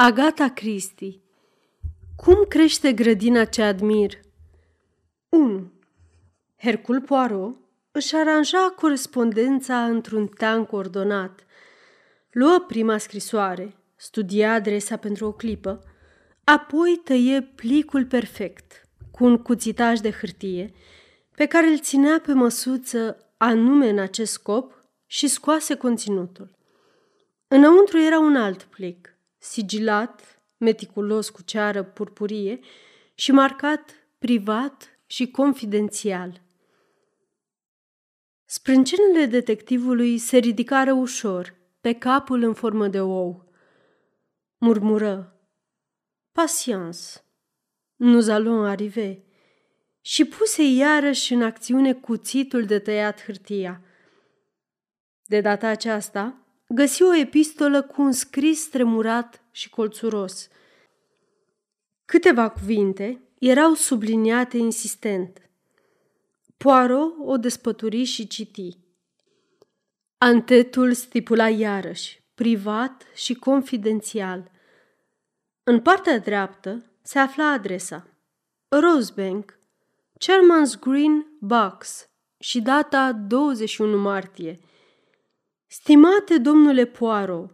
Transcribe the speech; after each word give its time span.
Agata 0.00 0.48
Christie 0.48 1.20
Cum 2.16 2.44
crește 2.48 2.92
grădina 2.92 3.44
ce 3.44 3.62
admir? 3.62 4.20
1. 5.28 5.72
Hercul 6.56 7.00
Poirot 7.00 7.56
își 7.90 8.14
aranja 8.14 8.74
corespondența 8.76 9.84
într-un 9.84 10.26
teanc 10.26 10.72
ordonat. 10.72 11.44
Luă 12.30 12.64
prima 12.66 12.98
scrisoare, 12.98 13.74
studia 13.96 14.52
adresa 14.52 14.96
pentru 14.96 15.26
o 15.26 15.32
clipă, 15.32 15.84
apoi 16.44 17.00
tăie 17.04 17.42
plicul 17.42 18.06
perfect 18.06 18.88
cu 19.10 19.24
un 19.24 19.38
cuțitaj 19.38 19.98
de 19.98 20.10
hârtie 20.10 20.72
pe 21.34 21.46
care 21.46 21.66
îl 21.66 21.78
ținea 21.78 22.20
pe 22.20 22.32
măsuță 22.32 23.32
anume 23.36 23.88
în 23.88 23.98
acest 23.98 24.32
scop 24.32 24.84
și 25.06 25.28
scoase 25.28 25.74
conținutul. 25.74 26.56
Înăuntru 27.48 27.98
era 27.98 28.18
un 28.18 28.36
alt 28.36 28.62
plic– 28.62 29.12
sigilat, 29.38 30.42
meticulos 30.56 31.28
cu 31.28 31.42
ceară 31.42 31.82
purpurie 31.82 32.58
și 33.14 33.32
marcat 33.32 33.90
privat 34.18 34.98
și 35.06 35.30
confidențial. 35.30 36.42
Sprâncenele 38.44 39.26
detectivului 39.26 40.18
se 40.18 40.36
ridicară 40.36 40.92
ușor, 40.92 41.56
pe 41.80 41.92
capul 41.92 42.42
în 42.42 42.54
formă 42.54 42.88
de 42.88 43.00
ou. 43.00 43.52
Murmură, 44.58 45.32
Patience, 46.32 47.00
nous 47.96 48.28
allons 48.28 48.66
arriver, 48.66 49.18
și 50.00 50.24
puse 50.24 50.62
iarăși 50.62 51.32
în 51.32 51.42
acțiune 51.42 51.94
cuțitul 51.94 52.64
de 52.64 52.78
tăiat 52.78 53.24
hârtia. 53.24 53.82
De 55.24 55.40
data 55.40 55.68
aceasta, 55.68 56.47
găsi 56.68 57.02
o 57.02 57.14
epistolă 57.14 57.82
cu 57.82 58.02
un 58.02 58.12
scris 58.12 58.68
tremurat 58.68 59.42
și 59.50 59.70
colțuros. 59.70 60.48
Câteva 62.04 62.48
cuvinte 62.48 63.22
erau 63.38 63.74
subliniate 63.74 64.56
insistent. 64.56 65.50
Poirot 66.56 67.14
o 67.18 67.36
despături 67.36 68.04
și 68.04 68.26
citi. 68.26 68.78
Antetul 70.18 70.92
stipula 70.92 71.48
iarăși, 71.48 72.22
privat 72.34 73.06
și 73.14 73.34
confidențial. 73.34 74.50
În 75.62 75.80
partea 75.80 76.18
dreaptă 76.18 76.84
se 77.02 77.18
afla 77.18 77.50
adresa 77.50 78.06
Rosebank, 78.68 79.58
Chairman's 80.18 80.80
Green 80.80 81.26
Box 81.40 82.08
și 82.38 82.60
data 82.60 83.12
21 83.12 83.98
martie– 83.98 84.60
Stimate 85.70 86.38
domnule 86.38 86.84
Poirot, 86.84 87.50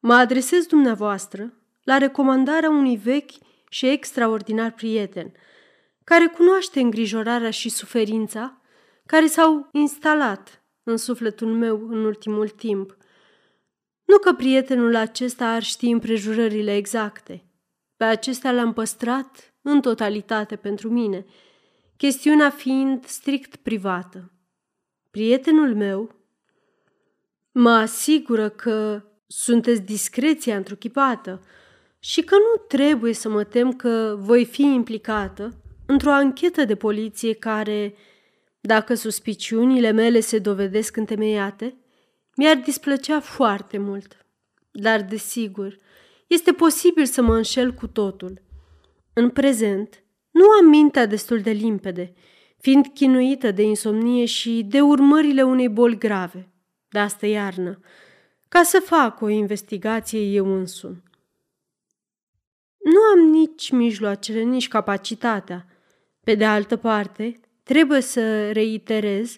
mă 0.00 0.14
adresez 0.14 0.66
dumneavoastră 0.66 1.54
la 1.82 1.98
recomandarea 1.98 2.70
unui 2.70 2.96
vechi 2.96 3.30
și 3.68 3.88
extraordinar 3.88 4.72
prieten, 4.72 5.32
care 6.04 6.26
cunoaște 6.26 6.80
îngrijorarea 6.80 7.50
și 7.50 7.68
suferința 7.68 8.60
care 9.06 9.26
s-au 9.26 9.68
instalat 9.72 10.62
în 10.82 10.96
sufletul 10.96 11.52
meu 11.52 11.88
în 11.88 12.04
ultimul 12.04 12.48
timp. 12.48 12.96
Nu 14.04 14.18
că 14.18 14.32
prietenul 14.32 14.96
acesta 14.96 15.46
ar 15.52 15.62
ști 15.62 15.90
împrejurările 15.90 16.76
exacte. 16.76 17.44
Pe 17.96 18.04
acestea 18.04 18.52
le-am 18.52 18.72
păstrat 18.72 19.54
în 19.62 19.80
totalitate 19.80 20.56
pentru 20.56 20.90
mine, 20.90 21.24
chestiunea 21.96 22.50
fiind 22.50 23.04
strict 23.04 23.56
privată. 23.56 24.32
Prietenul 25.10 25.74
meu 25.74 26.17
Mă 27.52 27.70
asigură 27.70 28.48
că 28.48 29.02
sunteți 29.26 29.80
discreția 29.80 30.56
întruchipată 30.56 31.42
și 31.98 32.22
că 32.22 32.34
nu 32.34 32.62
trebuie 32.68 33.12
să 33.12 33.28
mă 33.28 33.44
tem 33.44 33.72
că 33.72 34.16
voi 34.18 34.44
fi 34.44 34.62
implicată 34.62 35.62
într-o 35.86 36.10
anchetă 36.10 36.64
de 36.64 36.74
poliție 36.74 37.32
care, 37.32 37.94
dacă 38.60 38.94
suspiciunile 38.94 39.90
mele 39.90 40.20
se 40.20 40.38
dovedesc 40.38 40.96
întemeiate, 40.96 41.76
mi-ar 42.36 42.56
displăcea 42.56 43.20
foarte 43.20 43.78
mult. 43.78 44.26
Dar, 44.70 45.02
desigur, 45.02 45.78
este 46.26 46.52
posibil 46.52 47.04
să 47.04 47.22
mă 47.22 47.36
înșel 47.36 47.72
cu 47.72 47.86
totul. 47.86 48.42
În 49.12 49.30
prezent, 49.30 50.02
nu 50.30 50.44
am 50.60 50.68
mintea 50.68 51.06
destul 51.06 51.40
de 51.40 51.50
limpede, 51.50 52.14
fiind 52.58 52.86
chinuită 52.94 53.50
de 53.50 53.62
insomnie 53.62 54.24
și 54.24 54.66
de 54.68 54.80
urmările 54.80 55.42
unei 55.42 55.68
boli 55.68 55.98
grave 55.98 56.52
de 56.88 56.98
astă 56.98 57.26
iarnă, 57.26 57.80
ca 58.48 58.62
să 58.62 58.82
fac 58.84 59.20
o 59.20 59.28
investigație 59.28 60.20
eu 60.20 60.54
însumi. 60.54 61.02
Nu 62.84 63.00
am 63.00 63.30
nici 63.30 63.70
mijloacele, 63.70 64.42
nici 64.42 64.68
capacitatea. 64.68 65.66
Pe 66.24 66.34
de 66.34 66.44
altă 66.44 66.76
parte, 66.76 67.40
trebuie 67.62 68.00
să 68.00 68.52
reiterez 68.52 69.36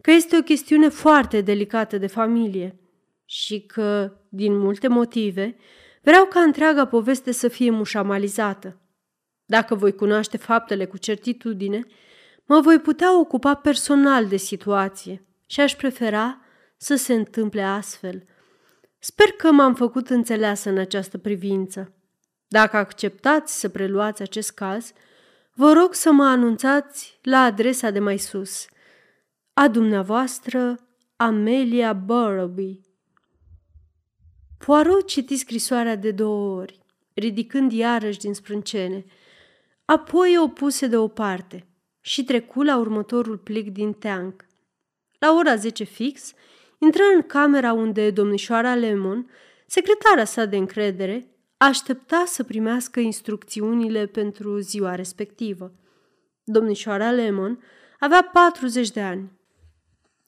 că 0.00 0.10
este 0.10 0.36
o 0.36 0.42
chestiune 0.42 0.88
foarte 0.88 1.40
delicată 1.40 1.98
de 1.98 2.06
familie 2.06 2.80
și 3.24 3.60
că, 3.60 4.16
din 4.28 4.58
multe 4.58 4.88
motive, 4.88 5.56
vreau 6.02 6.24
ca 6.24 6.40
întreaga 6.40 6.86
poveste 6.86 7.32
să 7.32 7.48
fie 7.48 7.70
mușamalizată. 7.70 8.80
Dacă 9.44 9.74
voi 9.74 9.94
cunoaște 9.94 10.36
faptele 10.36 10.86
cu 10.86 10.96
certitudine, 10.96 11.86
mă 12.46 12.60
voi 12.60 12.78
putea 12.78 13.18
ocupa 13.18 13.54
personal 13.54 14.26
de 14.26 14.36
situație 14.36 15.26
și 15.46 15.60
aș 15.60 15.74
prefera 15.74 16.40
să 16.82 16.94
se 16.94 17.14
întâmple 17.14 17.62
astfel. 17.62 18.24
Sper 18.98 19.26
că 19.26 19.50
m-am 19.50 19.74
făcut 19.74 20.10
înțeleasă 20.10 20.68
în 20.70 20.78
această 20.78 21.18
privință. 21.18 21.92
Dacă 22.48 22.76
acceptați 22.76 23.60
să 23.60 23.68
preluați 23.68 24.22
acest 24.22 24.50
caz, 24.50 24.92
vă 25.54 25.72
rog 25.72 25.94
să 25.94 26.12
mă 26.12 26.24
anunțați 26.24 27.18
la 27.22 27.38
adresa 27.38 27.90
de 27.90 27.98
mai 27.98 28.18
sus. 28.18 28.66
A 29.52 29.68
dumneavoastră, 29.68 30.78
Amelia 31.16 31.92
Burrowby. 31.92 32.80
Poirot 34.58 35.06
citi 35.06 35.36
scrisoarea 35.36 35.96
de 35.96 36.10
două 36.10 36.60
ori, 36.60 36.80
ridicând 37.14 37.72
iarăși 37.72 38.18
din 38.18 38.34
sprâncene. 38.34 39.04
Apoi 39.84 40.38
o 40.38 40.48
puse 40.48 40.86
deoparte 40.86 41.66
și 42.00 42.24
trecu 42.24 42.62
la 42.62 42.78
următorul 42.78 43.38
plic 43.38 43.70
din 43.70 43.92
teanc. 43.92 44.46
La 45.18 45.32
ora 45.32 45.56
10 45.56 45.84
fix, 45.84 46.34
intră 46.82 47.02
în 47.14 47.22
camera 47.22 47.72
unde 47.72 48.10
domnișoara 48.10 48.74
Lemon, 48.74 49.30
secretara 49.66 50.24
sa 50.24 50.44
de 50.44 50.56
încredere, 50.56 51.26
aștepta 51.56 52.24
să 52.26 52.42
primească 52.42 53.00
instrucțiunile 53.00 54.06
pentru 54.06 54.58
ziua 54.58 54.94
respectivă. 54.94 55.72
Domnișoara 56.44 57.10
Lemon 57.10 57.62
avea 57.98 58.22
40 58.32 58.90
de 58.90 59.00
ani 59.00 59.30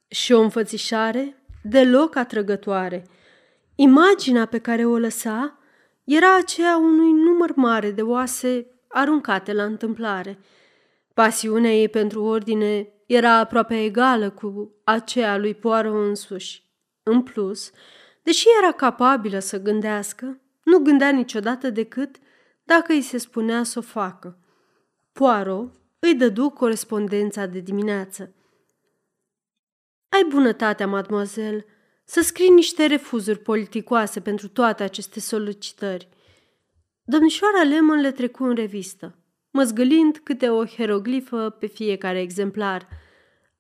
și 0.09 0.33
o 0.33 0.41
înfățișare 0.41 1.45
deloc 1.63 2.17
atrăgătoare. 2.17 3.07
Imaginea 3.75 4.47
pe 4.47 4.59
care 4.59 4.85
o 4.85 4.99
lăsa 4.99 5.59
era 6.05 6.37
aceea 6.37 6.77
unui 6.77 7.13
număr 7.13 7.53
mare 7.55 7.91
de 7.91 8.03
oase 8.03 8.67
aruncate 8.89 9.53
la 9.53 9.65
întâmplare. 9.65 10.39
Pasiunea 11.15 11.71
ei 11.71 11.89
pentru 11.89 12.23
ordine 12.23 12.89
era 13.07 13.39
aproape 13.39 13.83
egală 13.83 14.31
cu 14.31 14.75
aceea 14.85 15.37
lui 15.37 15.55
Poirot 15.55 16.07
însuși. 16.09 16.63
În 17.03 17.23
plus, 17.23 17.71
deși 18.23 18.47
era 18.63 18.73
capabilă 18.73 19.39
să 19.39 19.61
gândească, 19.61 20.41
nu 20.65 20.79
gândea 20.79 21.11
niciodată 21.11 21.71
decât 21.71 22.17
dacă 22.65 22.93
îi 22.93 23.03
se 23.03 23.19
spunea 23.19 23.63
să 23.63 23.79
o 23.79 23.83
facă. 23.83 24.39
Poirot 25.13 25.73
îi 25.99 26.15
dădu 26.15 26.51
corespondența 26.51 27.47
de 27.47 27.59
dimineață. 27.61 28.35
Ai 30.09 30.25
bunătatea, 30.29 30.87
mademoiselle, 30.87 31.67
să 32.05 32.21
scrii 32.21 32.51
niște 32.51 32.87
refuzuri 32.87 33.39
politicoase 33.39 34.21
pentru 34.21 34.49
toate 34.49 34.83
aceste 34.83 35.21
solicitări. 35.21 36.09
Domnișoara 37.03 37.63
Lemon 37.63 38.01
le 38.01 38.13
trecu 38.13 38.45
în 38.45 38.55
revistă 38.55 39.19
măzgălind 39.55 40.21
câte 40.23 40.49
o 40.49 40.67
hieroglifă 40.67 41.51
pe 41.51 41.67
fiecare 41.67 42.21
exemplar. 42.21 42.89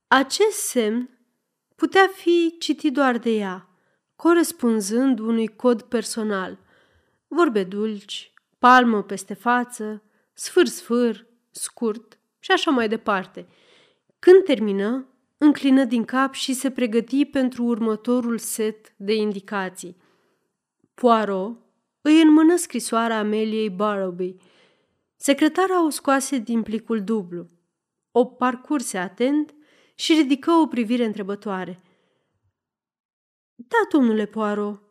Acest 0.06 0.58
semn 0.58 1.10
putea 1.76 2.10
fi 2.14 2.56
citit 2.58 2.92
doar 2.92 3.18
de 3.18 3.30
ea, 3.30 3.68
corespunzând 4.16 5.18
unui 5.18 5.46
cod 5.46 5.82
personal. 5.82 6.58
Vorbe 7.28 7.64
dulci, 7.64 8.32
palmă 8.58 9.02
peste 9.02 9.34
față, 9.34 10.02
sfâr-sfâr, 10.32 11.26
scurt 11.50 12.18
și 12.38 12.50
așa 12.50 12.70
mai 12.70 12.88
departe. 12.88 13.46
Când 14.18 14.44
termină, 14.44 15.06
înclină 15.38 15.84
din 15.84 16.04
cap 16.04 16.32
și 16.32 16.52
se 16.52 16.70
pregăti 16.70 17.24
pentru 17.24 17.64
următorul 17.64 18.38
set 18.38 18.94
de 18.96 19.14
indicații. 19.14 19.96
Poirot 20.94 21.58
îi 22.02 22.22
înmână 22.22 22.56
scrisoarea 22.56 23.18
Ameliei 23.18 23.70
Barrowby– 23.70 24.36
Secretara 25.26 25.84
o 25.84 25.90
scoase 25.90 26.38
din 26.38 26.62
plicul 26.62 27.04
dublu, 27.04 27.50
o 28.10 28.24
parcurse 28.24 28.98
atent 28.98 29.54
și 29.94 30.12
ridică 30.12 30.50
o 30.50 30.66
privire 30.66 31.04
întrebătoare. 31.04 31.80
Da, 33.54 33.76
domnule 33.92 34.26
Poirot. 34.26 34.82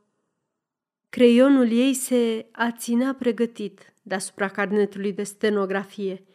Creionul 1.10 1.72
ei 1.72 1.94
se 1.94 2.50
aținea 2.52 3.16
pregătit 3.16 3.94
deasupra 4.02 4.48
carnetului 4.48 5.14
de 5.14 5.24
stenografie. 5.24 6.26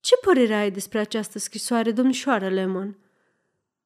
Ce 0.00 0.16
părere 0.16 0.54
ai 0.54 0.70
despre 0.70 0.98
această 0.98 1.38
scrisoare, 1.38 1.92
domnișoară 1.92 2.48
Lemon?" 2.48 2.98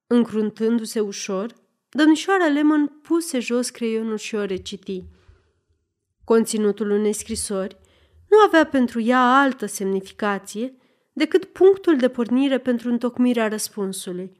Încruntându-se 0.07 1.01
ușor, 1.01 1.55
domnișoara 1.89 2.47
Lemon 2.47 2.99
puse 3.03 3.39
jos 3.39 3.71
creionul 3.71 4.17
și 4.17 4.35
o 4.35 4.45
reciti. 4.45 5.05
Conținutul 6.25 6.91
unei 6.91 7.13
scrisori 7.13 7.85
nu 8.29 8.39
avea 8.47 8.67
pentru 8.67 9.01
ea 9.01 9.21
altă 9.21 9.67
semnificație 9.67 10.75
decât 11.13 11.45
punctul 11.45 11.97
de 11.97 12.09
pornire 12.09 12.59
pentru 12.59 12.89
întocmirea 12.89 13.49
răspunsului. 13.49 14.37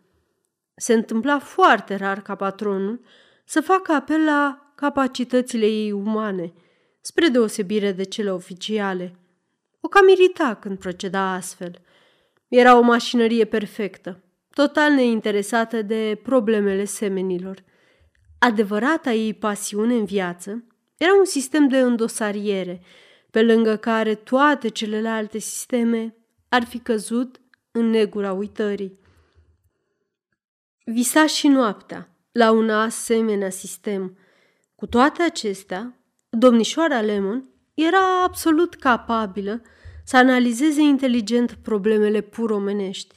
Se 0.77 0.93
întâmpla 0.95 1.39
foarte 1.39 1.95
rar 1.95 2.23
ca 2.23 2.35
patronul 2.35 3.01
să 3.45 3.61
facă 3.61 3.93
apel 3.93 4.25
la 4.25 4.73
capacitățile 4.75 5.67
ei 5.67 5.93
umane, 5.93 6.53
spre 7.01 7.29
deosebire 7.29 7.93
de 7.93 8.03
cele 8.03 8.31
oficiale. 8.33 9.15
O 9.81 9.89
cam 9.89 10.09
irita 10.09 10.55
când 10.55 10.79
proceda 10.79 11.33
astfel. 11.33 11.81
Era 12.49 12.79
o 12.79 12.81
mașinărie 12.81 13.45
perfectă, 13.45 14.23
total 14.51 14.93
neinteresată 14.93 15.83
de 15.83 16.21
problemele 16.23 16.85
semenilor. 16.85 17.65
Adevărata 18.39 19.13
ei 19.13 19.35
pasiune 19.35 19.95
în 19.95 20.05
viață 20.05 20.65
era 20.97 21.15
un 21.19 21.25
sistem 21.25 21.69
de 21.69 21.79
îndosariere, 21.79 22.81
pe 23.37 23.43
lângă 23.43 23.77
care 23.77 24.15
toate 24.15 24.69
celelalte 24.69 25.39
sisteme 25.39 26.17
ar 26.49 26.65
fi 26.65 26.79
căzut 26.79 27.41
în 27.71 27.91
negura 27.91 28.33
uitării. 28.33 28.99
Visa 30.85 31.27
și 31.27 31.49
noaptea 31.49 32.17
la 32.33 32.51
un 32.51 32.71
asemenea 32.71 33.51
sistem. 33.51 34.19
Cu 34.75 34.87
toate 34.87 35.23
acestea, 35.23 36.01
domnișoara 36.31 37.01
Lemon 37.01 37.51
era 37.75 38.23
absolut 38.23 38.75
capabilă 38.75 39.63
să 40.05 40.17
analizeze 40.17 40.81
inteligent 40.81 41.53
problemele 41.53 42.21
pur 42.21 42.51
omenești, 42.51 43.15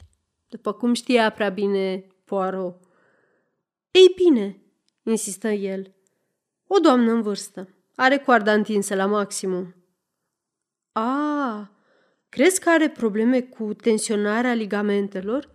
după 0.48 0.72
cum 0.72 0.92
știa 0.92 1.30
prea 1.30 1.48
bine 1.48 2.06
Poirot. 2.24 2.80
Ei 3.90 4.14
bine, 4.16 4.62
insistă 5.02 5.48
el, 5.48 5.94
o 6.66 6.78
doamnă 6.78 7.12
în 7.12 7.22
vârstă, 7.22 7.68
are 7.94 8.18
coarda 8.18 8.52
întinsă 8.52 8.94
la 8.94 9.06
maximum. 9.06 9.74
A, 10.92 11.70
crezi 12.28 12.60
că 12.60 12.70
are 12.70 12.88
probleme 12.88 13.40
cu 13.40 13.74
tensionarea 13.74 14.54
ligamentelor? 14.54 15.50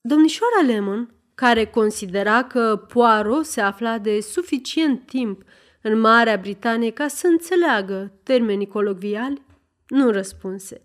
Domnișoara 0.00 0.60
Lemon, 0.66 1.14
care 1.34 1.66
considera 1.66 2.44
că 2.44 2.86
Poirot 2.88 3.44
se 3.44 3.60
afla 3.60 3.98
de 3.98 4.20
suficient 4.20 5.06
timp 5.06 5.42
în 5.82 6.00
Marea 6.00 6.36
Britanie 6.36 6.90
ca 6.90 7.08
să 7.08 7.26
înțeleagă 7.26 8.12
termenii 8.22 8.66
colocviali, 8.66 9.42
nu 9.86 10.10
răspunse. 10.10 10.82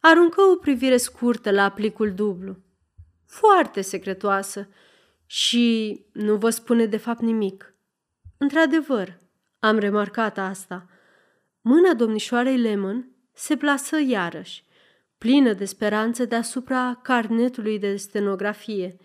Aruncă 0.00 0.40
o 0.40 0.56
privire 0.56 0.96
scurtă 0.96 1.50
la 1.50 1.64
aplicul 1.64 2.14
dublu. 2.14 2.56
Foarte 3.26 3.80
secretoasă 3.80 4.68
și 5.26 6.04
nu 6.12 6.36
vă 6.36 6.50
spune 6.50 6.86
de 6.86 6.96
fapt 6.96 7.20
nimic. 7.20 7.74
Într-adevăr, 8.38 9.18
am 9.58 9.78
remarcat 9.78 10.38
asta. 10.38 10.86
Mâna 11.68 11.94
domnișoarei 11.94 12.58
Lemon 12.58 13.10
se 13.32 13.56
plasă 13.56 14.00
iarăși, 14.06 14.64
plină 15.18 15.52
de 15.52 15.64
speranță 15.64 16.24
deasupra 16.24 17.00
carnetului 17.02 17.78
de 17.78 17.96
stenografie. 17.96 18.96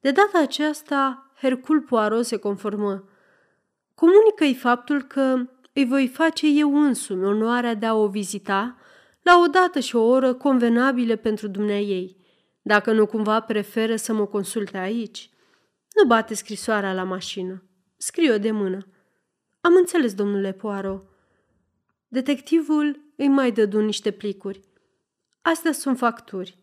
De 0.00 0.10
data 0.10 0.38
aceasta, 0.38 1.32
Hercul 1.40 1.80
Poirot 1.80 2.24
se 2.24 2.36
conformă. 2.36 3.08
Comunică-i 3.94 4.54
faptul 4.54 5.02
că 5.02 5.36
îi 5.72 5.86
voi 5.86 6.08
face 6.08 6.46
eu 6.46 6.80
însumi 6.80 7.24
onoarea 7.24 7.74
de 7.74 7.86
a 7.86 7.94
o 7.94 8.08
vizita 8.08 8.76
la 9.22 9.40
o 9.44 9.46
dată 9.46 9.80
și 9.80 9.96
o 9.96 10.02
oră 10.02 10.34
convenabile 10.34 11.16
pentru 11.16 11.48
dumnea 11.48 11.80
ei, 11.80 12.16
dacă 12.62 12.92
nu 12.92 13.06
cumva 13.06 13.40
preferă 13.40 13.96
să 13.96 14.12
mă 14.12 14.26
consulte 14.26 14.76
aici. 14.76 15.30
Nu 15.94 16.06
bate 16.06 16.34
scrisoarea 16.34 16.92
la 16.92 17.04
mașină. 17.04 17.62
Scriu 17.96 18.38
de 18.38 18.50
mână. 18.50 18.86
Am 19.60 19.74
înțeles, 19.74 20.14
domnule 20.14 20.52
Poirot. 20.52 21.14
Detectivul 22.08 23.12
îi 23.16 23.28
mai 23.28 23.52
dădu 23.52 23.80
niște 23.80 24.10
plicuri. 24.10 24.60
Astea 25.42 25.72
sunt 25.72 25.98
facturi. 25.98 26.58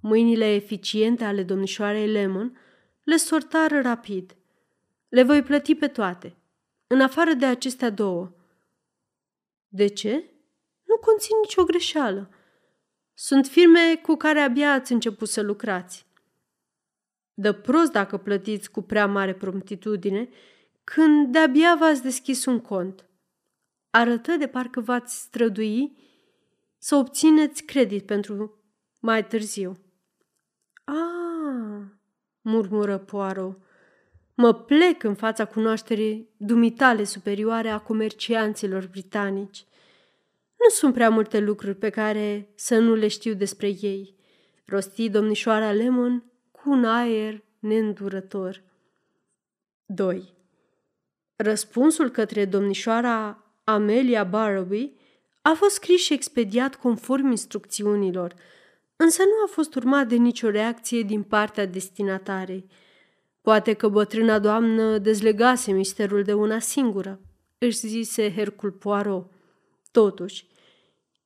Mâinile 0.00 0.54
eficiente 0.54 1.24
ale 1.24 1.42
domnișoarei 1.42 2.08
Lemon 2.08 2.58
le 3.02 3.16
sortară 3.16 3.80
rapid. 3.80 4.36
Le 5.08 5.22
voi 5.22 5.42
plăti 5.42 5.74
pe 5.74 5.88
toate, 5.88 6.36
în 6.86 7.00
afară 7.00 7.32
de 7.32 7.46
acestea 7.46 7.90
două. 7.90 8.32
De 9.68 9.86
ce? 9.86 10.30
Nu 10.84 10.96
conțin 10.96 11.36
nicio 11.42 11.64
greșeală. 11.64 12.30
Sunt 13.14 13.46
firme 13.46 13.96
cu 14.02 14.14
care 14.14 14.40
abia 14.40 14.72
ați 14.72 14.92
început 14.92 15.28
să 15.28 15.40
lucrați. 15.42 16.06
Dă 17.34 17.52
prost 17.52 17.92
dacă 17.92 18.16
plătiți 18.16 18.70
cu 18.70 18.82
prea 18.82 19.06
mare 19.06 19.34
promptitudine 19.34 20.28
când 20.84 21.32
de-abia 21.32 21.76
v-ați 21.78 22.02
deschis 22.02 22.44
un 22.44 22.60
cont. 22.60 23.04
Arătă 23.98 24.36
de 24.36 24.46
parcă 24.46 24.80
v-ați 24.80 25.20
strădui 25.20 25.96
să 26.78 26.94
obțineți 26.96 27.62
credit 27.62 28.06
pentru 28.06 28.62
mai 29.00 29.26
târziu. 29.26 29.76
Ah, 30.84 31.86
murmură 32.40 32.98
Poirot. 32.98 33.58
Mă 34.34 34.54
plec 34.54 35.02
în 35.02 35.14
fața 35.14 35.44
cunoașterii 35.44 36.28
dumitale 36.36 37.04
superioare 37.04 37.68
a 37.68 37.78
comercianților 37.78 38.88
britanici. 38.90 39.64
Nu 40.58 40.68
sunt 40.68 40.94
prea 40.94 41.10
multe 41.10 41.38
lucruri 41.38 41.76
pe 41.76 41.90
care 41.90 42.52
să 42.54 42.78
nu 42.78 42.94
le 42.94 43.08
știu 43.08 43.34
despre 43.34 43.68
ei, 43.80 44.16
rosti 44.66 45.08
domnișoara 45.08 45.72
Lemon 45.72 46.24
cu 46.50 46.70
un 46.70 46.84
aer 46.84 47.44
neîndurător. 47.58 48.62
2. 49.86 50.34
Răspunsul 51.36 52.10
către 52.10 52.44
domnișoara 52.44 53.40
Amelia 53.68 54.24
Barrowy 54.24 54.92
a 55.42 55.52
fost 55.52 55.74
scris 55.74 56.00
și 56.00 56.12
expediat 56.12 56.76
conform 56.76 57.30
instrucțiunilor, 57.30 58.34
însă 58.96 59.22
nu 59.22 59.44
a 59.44 59.48
fost 59.50 59.74
urmat 59.74 60.08
de 60.08 60.16
nicio 60.16 60.50
reacție 60.50 61.02
din 61.02 61.22
partea 61.22 61.66
destinatarei. 61.66 62.66
Poate 63.40 63.72
că 63.72 63.88
bătrâna 63.88 64.38
doamnă 64.38 64.98
dezlegase 64.98 65.72
misterul 65.72 66.22
de 66.22 66.32
una 66.32 66.58
singură, 66.58 67.20
își 67.58 67.76
zise 67.76 68.32
Hercul 68.34 68.70
Poirot. 68.70 69.30
Totuși, 69.90 70.46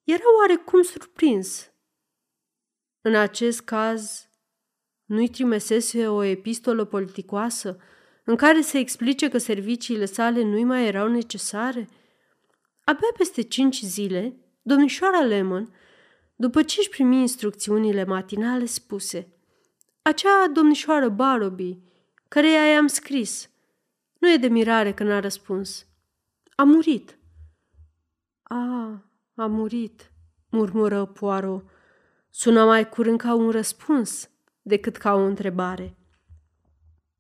era 0.04 0.24
oarecum 0.38 0.82
surprins. 0.82 1.70
În 3.00 3.14
acest 3.14 3.60
caz, 3.60 4.28
nu-i 5.04 5.28
trimesese 5.28 6.08
o 6.08 6.22
epistolă 6.22 6.84
politicoasă 6.84 7.78
în 8.24 8.36
care 8.36 8.60
se 8.60 8.78
explice 8.78 9.28
că 9.28 9.38
serviciile 9.38 10.04
sale 10.04 10.42
nu-i 10.42 10.64
mai 10.64 10.86
erau 10.86 11.08
necesare? 11.08 11.88
Abia 12.90 13.08
peste 13.16 13.42
cinci 13.42 13.80
zile, 13.80 14.36
domnișoara 14.62 15.20
Lemon, 15.20 15.74
după 16.36 16.62
ce 16.62 16.76
își 16.78 16.88
primi 16.88 17.16
instrucțiunile 17.16 18.04
matinale, 18.04 18.64
spuse 18.64 19.32
Acea 20.02 20.48
domnișoară 20.52 21.08
Barroby, 21.08 21.78
căreia 22.28 22.66
i-am 22.66 22.86
scris, 22.86 23.50
nu 24.18 24.32
e 24.32 24.36
de 24.36 24.48
mirare 24.48 24.94
că 24.94 25.02
n-a 25.02 25.20
răspuns. 25.20 25.86
A 26.56 26.62
murit. 26.62 27.18
A, 28.42 28.56
a 29.34 29.46
murit, 29.46 30.12
murmură 30.48 31.04
Poirot. 31.04 31.64
Sună 32.30 32.64
mai 32.64 32.88
curând 32.88 33.18
ca 33.18 33.34
un 33.34 33.50
răspuns 33.50 34.30
decât 34.62 34.96
ca 34.96 35.14
o 35.14 35.20
întrebare. 35.20 35.96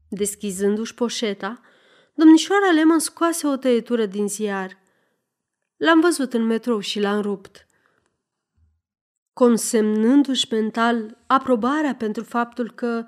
Deschizându-și 0.08 0.94
poșeta, 0.94 1.60
domnișoara 2.14 2.70
Lemon 2.70 2.98
scoase 2.98 3.46
o 3.46 3.56
tăietură 3.56 4.06
din 4.06 4.28
ziar. 4.28 4.79
L-am 5.80 6.00
văzut 6.00 6.32
în 6.32 6.42
metrou 6.42 6.80
și 6.80 7.00
l-am 7.00 7.20
rupt. 7.20 7.66
Consemnându-și 9.32 10.46
mental 10.50 11.18
aprobarea 11.26 11.94
pentru 11.94 12.24
faptul 12.24 12.70
că, 12.70 13.06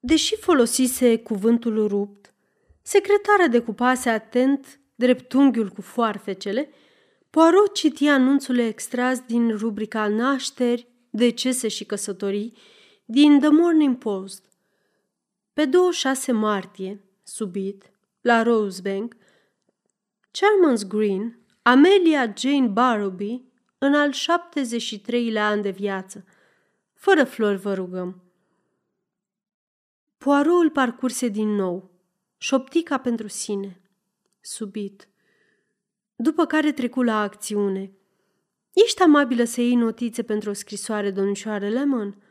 deși 0.00 0.36
folosise 0.36 1.18
cuvântul 1.18 1.86
rupt, 1.86 2.34
secretarea 2.82 3.48
decupase 3.48 4.08
atent 4.08 4.80
dreptunghiul 4.94 5.68
cu 5.68 5.80
foarfecele, 5.80 6.70
Poirot 7.30 7.74
citi 7.74 8.06
anunțul 8.06 8.58
extras 8.58 9.20
din 9.20 9.56
rubrica 9.56 10.08
Nașteri, 10.08 10.88
decese 11.10 11.68
și 11.68 11.84
căsătorii 11.84 12.56
din 13.04 13.38
The 13.40 13.48
Morning 13.48 13.96
Post. 13.98 14.44
Pe 15.52 15.64
26 15.64 16.32
martie, 16.32 17.04
subit, 17.22 17.92
la 18.20 18.42
Rosebank, 18.42 19.16
Charmans 20.30 20.86
Green, 20.86 21.38
Amelia 21.66 22.32
Jane 22.36 22.66
Barroby, 22.66 23.42
în 23.78 23.94
al 23.94 24.12
73-lea 24.12 25.42
an 25.42 25.62
de 25.62 25.70
viață. 25.70 26.24
Fără 26.94 27.24
flori 27.24 27.56
vă 27.56 27.74
rugăm. 27.74 28.22
Poirot 30.18 30.62
îl 30.62 30.70
parcurse 30.70 31.28
din 31.28 31.48
nou, 31.48 31.90
șoptica 32.36 32.98
pentru 32.98 33.28
sine. 33.28 33.80
subit. 34.40 35.08
După 36.16 36.46
care 36.46 36.72
trecu 36.72 37.02
la 37.02 37.20
acțiune. 37.20 37.92
Ești 38.72 39.02
amabilă 39.02 39.44
să 39.44 39.60
iei 39.60 39.74
notițe 39.74 40.22
pentru 40.22 40.50
o 40.50 40.52
scrisoare, 40.52 41.10
domnișoare 41.10 41.68
Lemon?" 41.68 42.22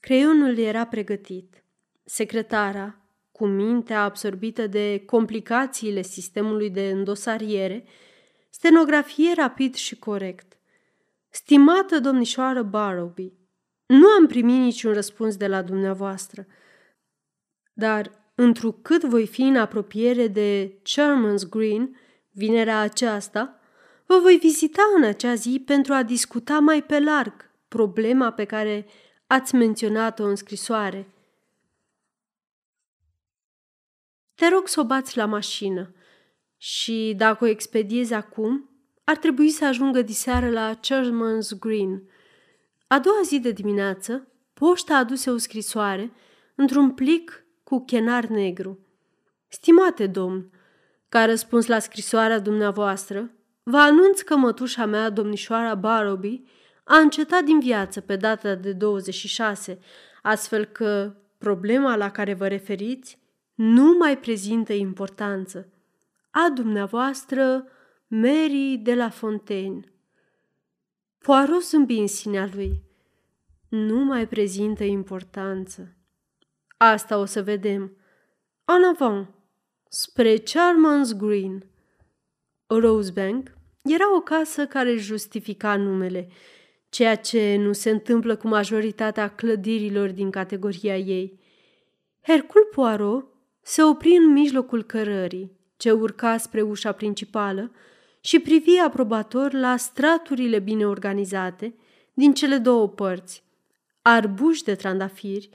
Creionul 0.00 0.58
era 0.58 0.86
pregătit. 0.86 1.64
Secretara, 2.04 3.05
cu 3.36 3.46
mintea 3.46 4.02
absorbită 4.02 4.66
de 4.66 5.02
complicațiile 5.06 6.02
sistemului 6.02 6.70
de 6.70 6.88
îndosariere, 6.88 7.84
stenografie 8.50 9.32
rapid 9.34 9.74
și 9.74 9.98
corect. 9.98 10.58
Stimată 11.28 12.00
domnișoară 12.00 12.62
Barrowby, 12.62 13.32
nu 13.86 14.06
am 14.08 14.26
primit 14.26 14.60
niciun 14.60 14.92
răspuns 14.92 15.36
de 15.36 15.46
la 15.46 15.62
dumneavoastră, 15.62 16.46
dar 17.72 18.10
întrucât 18.34 19.04
voi 19.04 19.26
fi 19.26 19.42
în 19.42 19.56
apropiere 19.56 20.26
de 20.26 20.78
Sherman's 20.82 21.48
Green, 21.50 22.00
vinerea 22.30 22.80
aceasta, 22.80 23.60
vă 24.06 24.18
voi 24.22 24.36
vizita 24.36 24.82
în 24.96 25.04
acea 25.04 25.34
zi 25.34 25.62
pentru 25.66 25.92
a 25.92 26.02
discuta 26.02 26.58
mai 26.58 26.82
pe 26.82 27.00
larg 27.00 27.50
problema 27.68 28.32
pe 28.32 28.44
care 28.44 28.86
ați 29.26 29.54
menționat-o 29.54 30.24
în 30.24 30.36
scrisoare. 30.36 31.10
Te 34.36 34.48
rog 34.48 34.68
să 34.68 34.80
o 34.80 34.84
bați 34.84 35.16
la 35.16 35.26
mașină 35.26 35.94
și, 36.56 37.14
dacă 37.16 37.44
o 37.44 37.46
expediezi 37.46 38.14
acum, 38.14 38.70
ar 39.04 39.16
trebui 39.16 39.50
să 39.50 39.64
ajungă 39.64 40.02
diseară 40.02 40.50
la 40.50 40.74
Sherman's 40.74 41.58
Green. 41.58 42.02
A 42.86 42.98
doua 42.98 43.20
zi 43.24 43.40
de 43.40 43.50
dimineață, 43.50 44.28
poșta 44.54 44.96
aduse 44.96 45.30
o 45.30 45.36
scrisoare 45.36 46.12
într-un 46.54 46.90
plic 46.90 47.44
cu 47.64 47.84
chenar 47.84 48.24
negru. 48.24 48.78
Stimate 49.48 50.06
domn, 50.06 50.50
ca 51.08 51.24
răspuns 51.24 51.66
la 51.66 51.78
scrisoarea 51.78 52.38
dumneavoastră, 52.38 53.30
vă 53.62 53.76
anunț 53.76 54.20
că 54.20 54.36
mătușa 54.36 54.86
mea, 54.86 55.10
domnișoara 55.10 55.74
Barroby, 55.74 56.42
a 56.84 56.98
încetat 56.98 57.44
din 57.44 57.60
viață 57.60 58.00
pe 58.00 58.16
data 58.16 58.54
de 58.54 58.72
26, 58.72 59.78
astfel 60.22 60.64
că 60.64 61.14
problema 61.38 61.96
la 61.96 62.10
care 62.10 62.34
vă 62.34 62.46
referiți 62.46 63.18
nu 63.56 63.96
mai 63.98 64.18
prezintă 64.18 64.72
importanță. 64.72 65.68
A 66.30 66.50
dumneavoastră, 66.54 67.64
Mary 68.06 68.76
de 68.82 68.94
la 68.94 69.08
Fontaine. 69.08 69.92
Poirot 71.18 71.62
zâmbi 71.62 71.98
în 71.98 72.06
sinea 72.06 72.48
lui. 72.54 72.82
Nu 73.68 74.04
mai 74.04 74.28
prezintă 74.28 74.84
importanță. 74.84 75.96
Asta 76.76 77.18
o 77.18 77.24
să 77.24 77.42
vedem. 77.42 77.96
En 78.66 78.84
avant, 78.84 79.28
spre 79.88 80.36
Charmans 80.36 81.12
Green. 81.12 81.70
Rosebank 82.66 83.50
era 83.82 84.16
o 84.16 84.20
casă 84.20 84.66
care 84.66 84.96
justifica 84.96 85.76
numele, 85.76 86.28
ceea 86.88 87.16
ce 87.16 87.56
nu 87.56 87.72
se 87.72 87.90
întâmplă 87.90 88.36
cu 88.36 88.48
majoritatea 88.48 89.28
clădirilor 89.28 90.10
din 90.10 90.30
categoria 90.30 90.96
ei. 90.96 91.40
Hercul 92.22 92.68
Poirot 92.74 93.35
se 93.68 93.82
opri 93.82 94.16
în 94.16 94.32
mijlocul 94.32 94.82
cărării, 94.82 95.52
ce 95.76 95.90
urca 95.90 96.36
spre 96.36 96.62
ușa 96.62 96.92
principală, 96.92 97.72
și 98.20 98.38
privi 98.38 98.78
aprobator 98.78 99.52
la 99.52 99.76
straturile 99.76 100.58
bine 100.58 100.86
organizate 100.86 101.74
din 102.14 102.34
cele 102.34 102.58
două 102.58 102.88
părți, 102.88 103.44
arbuși 104.02 104.64
de 104.64 104.74
trandafiri, 104.74 105.50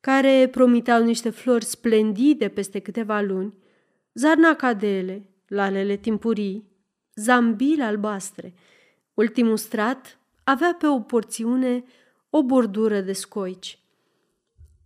care 0.00 0.48
promiteau 0.50 1.02
niște 1.02 1.30
flori 1.30 1.64
splendide 1.64 2.48
peste 2.48 2.78
câteva 2.78 3.20
luni, 3.20 3.54
zarnacadele, 4.12 5.28
lalele 5.46 5.96
timpurii, 5.96 6.68
zambile 7.14 7.82
albastre. 7.82 8.54
Ultimul 9.14 9.56
strat 9.56 10.18
avea 10.44 10.76
pe 10.78 10.86
o 10.86 11.00
porțiune 11.00 11.84
o 12.30 12.42
bordură 12.42 13.00
de 13.00 13.12
scoici. 13.12 13.78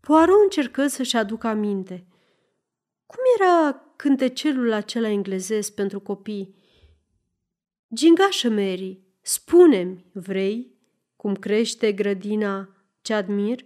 Poirot 0.01 0.43
încercă 0.43 0.87
să-și 0.87 1.17
aducă 1.17 1.47
aminte. 1.47 2.07
Cum 3.13 3.47
era 3.47 3.83
cântecelul 3.97 4.73
acela 4.73 5.09
englezesc 5.09 5.75
pentru 5.75 6.01
copii? 6.01 6.55
Gingașă 7.95 8.49
Mary, 8.49 9.01
spune-mi, 9.21 10.05
vrei, 10.13 10.75
cum 11.17 11.35
crește 11.35 11.93
grădina 11.93 12.69
ce 13.03 13.15
admir? 13.15 13.65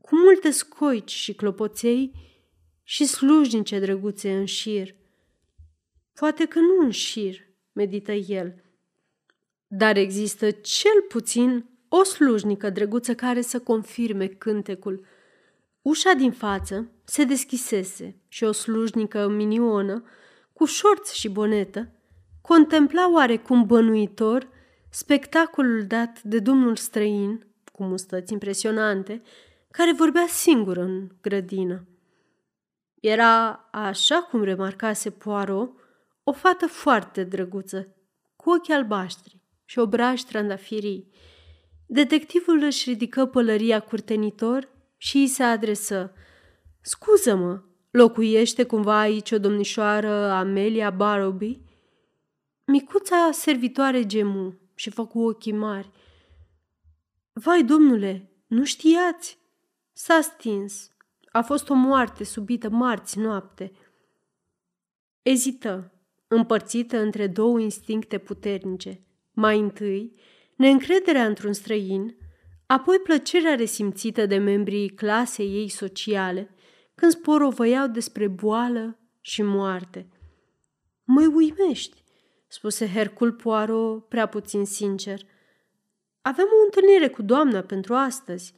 Cu 0.00 0.16
multe 0.16 0.50
scoici 0.50 1.10
și 1.10 1.34
clopoței 1.34 2.12
și 2.82 3.04
slujnice 3.04 3.78
drăguțe 3.78 4.32
în 4.32 4.44
șir. 4.44 4.94
Poate 6.14 6.46
că 6.46 6.58
nu 6.58 6.84
în 6.84 6.90
șir, 6.90 7.40
medită 7.72 8.12
el, 8.12 8.64
dar 9.66 9.96
există 9.96 10.50
cel 10.50 11.00
puțin 11.08 11.68
o 11.88 12.02
slujnică 12.02 12.70
drăguță 12.70 13.14
care 13.14 13.40
să 13.40 13.60
confirme 13.60 14.26
cântecul. 14.26 15.06
Ușa 15.86 16.12
din 16.12 16.32
față 16.32 16.90
se 17.04 17.24
deschisese 17.24 18.20
și 18.28 18.44
o 18.44 18.52
slujnică 18.52 19.28
minionă, 19.28 20.04
cu 20.52 20.64
șorți 20.64 21.18
și 21.18 21.28
bonetă, 21.28 21.92
contempla 22.40 23.10
oarecum 23.12 23.66
bănuitor 23.66 24.48
spectacolul 24.90 25.84
dat 25.86 26.22
de 26.22 26.38
domnul 26.38 26.76
străin, 26.76 27.46
cu 27.72 27.84
mustăți 27.84 28.32
impresionante, 28.32 29.22
care 29.70 29.92
vorbea 29.92 30.26
singur 30.28 30.76
în 30.76 31.08
grădină. 31.20 31.86
Era, 33.00 33.50
așa 33.72 34.16
cum 34.22 34.42
remarcase 34.42 35.10
Poirot, 35.10 35.70
o 36.24 36.32
fată 36.32 36.66
foarte 36.66 37.24
drăguță, 37.24 37.96
cu 38.36 38.50
ochi 38.50 38.70
albaștri 38.70 39.40
și 39.64 39.78
obraj 39.78 40.20
trandafirii. 40.20 41.10
Detectivul 41.86 42.62
își 42.62 42.88
ridică 42.90 43.26
pălăria 43.26 43.80
curtenitor 43.80 44.74
și 44.96 45.16
îi 45.16 45.26
se 45.26 45.42
adresă. 45.42 46.12
Scuză-mă, 46.80 47.62
locuiește 47.90 48.64
cumva 48.64 48.98
aici 48.98 49.30
o 49.30 49.38
domnișoară 49.38 50.30
Amelia 50.30 50.90
Barrowby?" 50.90 51.60
Micuța 52.64 53.30
servitoare 53.32 54.06
gemu 54.06 54.54
și 54.74 54.90
făcu 54.90 55.20
ochii 55.20 55.52
mari. 55.52 55.90
Vai, 57.32 57.64
domnule, 57.64 58.30
nu 58.46 58.64
știați? 58.64 59.38
S-a 59.92 60.20
stins. 60.20 60.90
A 61.32 61.42
fost 61.42 61.68
o 61.68 61.74
moarte 61.74 62.24
subită 62.24 62.68
marți 62.68 63.18
noapte. 63.18 63.72
Ezită, 65.22 65.92
împărțită 66.28 66.98
între 66.98 67.26
două 67.26 67.60
instincte 67.60 68.18
puternice. 68.18 69.00
Mai 69.32 69.58
întâi, 69.58 70.12
neîncrederea 70.56 71.26
într-un 71.26 71.52
străin, 71.52 72.16
apoi 72.66 72.98
plăcerea 72.98 73.54
resimțită 73.54 74.26
de 74.26 74.36
membrii 74.36 74.88
clasei 74.88 75.54
ei 75.54 75.68
sociale 75.68 76.50
când 76.94 77.12
sporovăiau 77.12 77.86
despre 77.86 78.28
boală 78.28 78.98
și 79.20 79.42
moarte. 79.42 80.08
Mă 81.04 81.30
uimești, 81.34 82.02
spuse 82.46 82.88
Hercul 82.88 83.32
Poirot 83.32 84.08
prea 84.08 84.26
puțin 84.26 84.64
sincer. 84.64 85.20
Avem 86.22 86.44
o 86.44 86.64
întâlnire 86.64 87.08
cu 87.08 87.22
doamna 87.22 87.60
pentru 87.60 87.94
astăzi. 87.94 88.54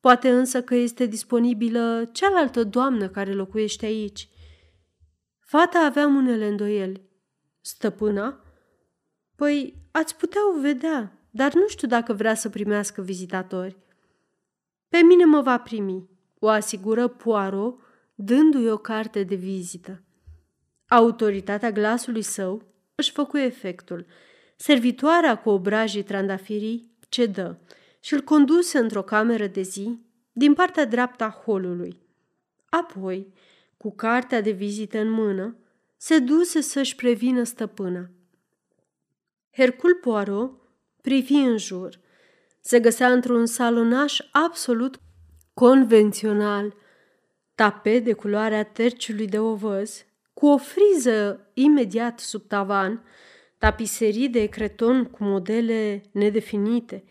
Poate 0.00 0.30
însă 0.30 0.62
că 0.62 0.74
este 0.74 1.06
disponibilă 1.06 2.08
cealaltă 2.12 2.64
doamnă 2.64 3.08
care 3.08 3.32
locuiește 3.32 3.86
aici. 3.86 4.28
Fata 5.38 5.78
avea 5.78 6.06
unele 6.06 6.46
îndoieli. 6.46 7.02
Stăpâna? 7.60 8.40
Păi, 9.36 9.74
ați 9.90 10.16
putea 10.16 10.40
o 10.48 10.60
vedea, 10.60 11.17
dar 11.30 11.54
nu 11.54 11.68
știu 11.68 11.88
dacă 11.88 12.12
vrea 12.12 12.34
să 12.34 12.48
primească 12.48 13.02
vizitatori. 13.02 13.76
Pe 14.88 14.98
mine 14.98 15.24
mă 15.24 15.40
va 15.40 15.58
primi, 15.58 16.08
o 16.38 16.48
asigură 16.48 17.08
Poirot, 17.08 17.78
dându-i 18.14 18.70
o 18.70 18.76
carte 18.76 19.22
de 19.22 19.34
vizită. 19.34 20.02
Autoritatea 20.88 21.70
glasului 21.70 22.22
său 22.22 22.62
își 22.94 23.12
făcu 23.12 23.36
efectul. 23.36 24.06
Servitoarea 24.56 25.38
cu 25.38 25.50
obrajii 25.50 26.02
trandafirii 26.02 26.96
cedă 27.08 27.60
și 28.00 28.14
îl 28.14 28.20
conduse 28.20 28.78
într-o 28.78 29.02
cameră 29.02 29.46
de 29.46 29.62
zi 29.62 29.98
din 30.32 30.54
partea 30.54 30.86
dreaptă 30.86 31.24
a 31.24 31.30
holului. 31.44 32.00
Apoi, 32.68 33.32
cu 33.76 33.94
cartea 33.94 34.40
de 34.40 34.50
vizită 34.50 34.98
în 34.98 35.10
mână, 35.10 35.56
se 35.96 36.18
duse 36.18 36.60
să-și 36.60 36.94
prevină 36.94 37.42
stăpâna. 37.42 38.10
Hercul 39.50 39.94
Poirot 39.94 40.67
privi 41.02 41.34
în 41.34 41.56
jur. 41.56 42.00
Se 42.60 42.80
găsea 42.80 43.12
într-un 43.12 43.46
salonaș 43.46 44.18
absolut 44.32 45.00
convențional, 45.54 46.74
tapet 47.54 48.04
de 48.04 48.12
culoarea 48.12 48.64
terciului 48.64 49.26
de 49.26 49.38
ovăz, 49.38 50.04
cu 50.34 50.46
o 50.46 50.56
friză 50.56 51.50
imediat 51.54 52.18
sub 52.18 52.42
tavan, 52.46 53.04
tapiserii 53.58 54.28
de 54.28 54.46
creton 54.46 55.04
cu 55.04 55.24
modele 55.24 56.02
nedefinite, 56.12 57.04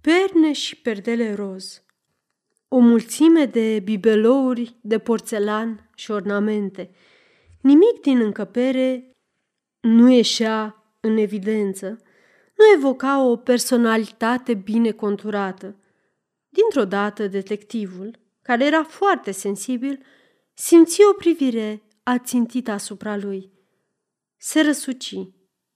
perne 0.00 0.52
și 0.52 0.80
perdele 0.80 1.34
roz. 1.34 1.82
O 2.68 2.78
mulțime 2.78 3.44
de 3.44 3.80
bibelouri 3.84 4.76
de 4.80 4.98
porțelan 4.98 5.90
și 5.94 6.10
ornamente. 6.10 6.90
Nimic 7.60 8.00
din 8.02 8.20
încăpere 8.20 9.10
nu 9.80 10.10
ieșea 10.10 10.84
în 11.00 11.16
evidență, 11.16 11.98
nu 12.54 12.64
evoca 12.74 13.22
o 13.22 13.36
personalitate 13.36 14.54
bine 14.54 14.90
conturată. 14.90 15.76
Dintr-o 16.48 16.84
dată, 16.84 17.26
detectivul, 17.26 18.18
care 18.42 18.64
era 18.64 18.84
foarte 18.84 19.30
sensibil, 19.30 20.02
simți 20.54 21.00
o 21.10 21.12
privire 21.12 21.82
ațintită 22.02 22.70
asupra 22.70 23.16
lui. 23.16 23.52
Se 24.36 24.60
răsuci. 24.60 25.14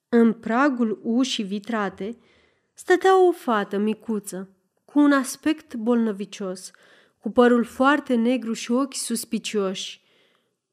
În 0.09 0.33
pragul 0.33 1.01
ușii 1.03 1.45
vitrate 1.45 2.19
stătea 2.75 3.27
o 3.27 3.33
fată 3.33 3.79
micuță, 3.79 4.51
cu 4.85 4.99
un 4.99 5.13
aspect 5.13 5.75
bolnăvicios, 5.75 6.71
cu 7.21 7.31
părul 7.31 7.65
foarte 7.65 8.15
negru 8.15 8.53
și 8.53 8.71
ochi 8.71 8.95
suspicioși. 8.95 10.03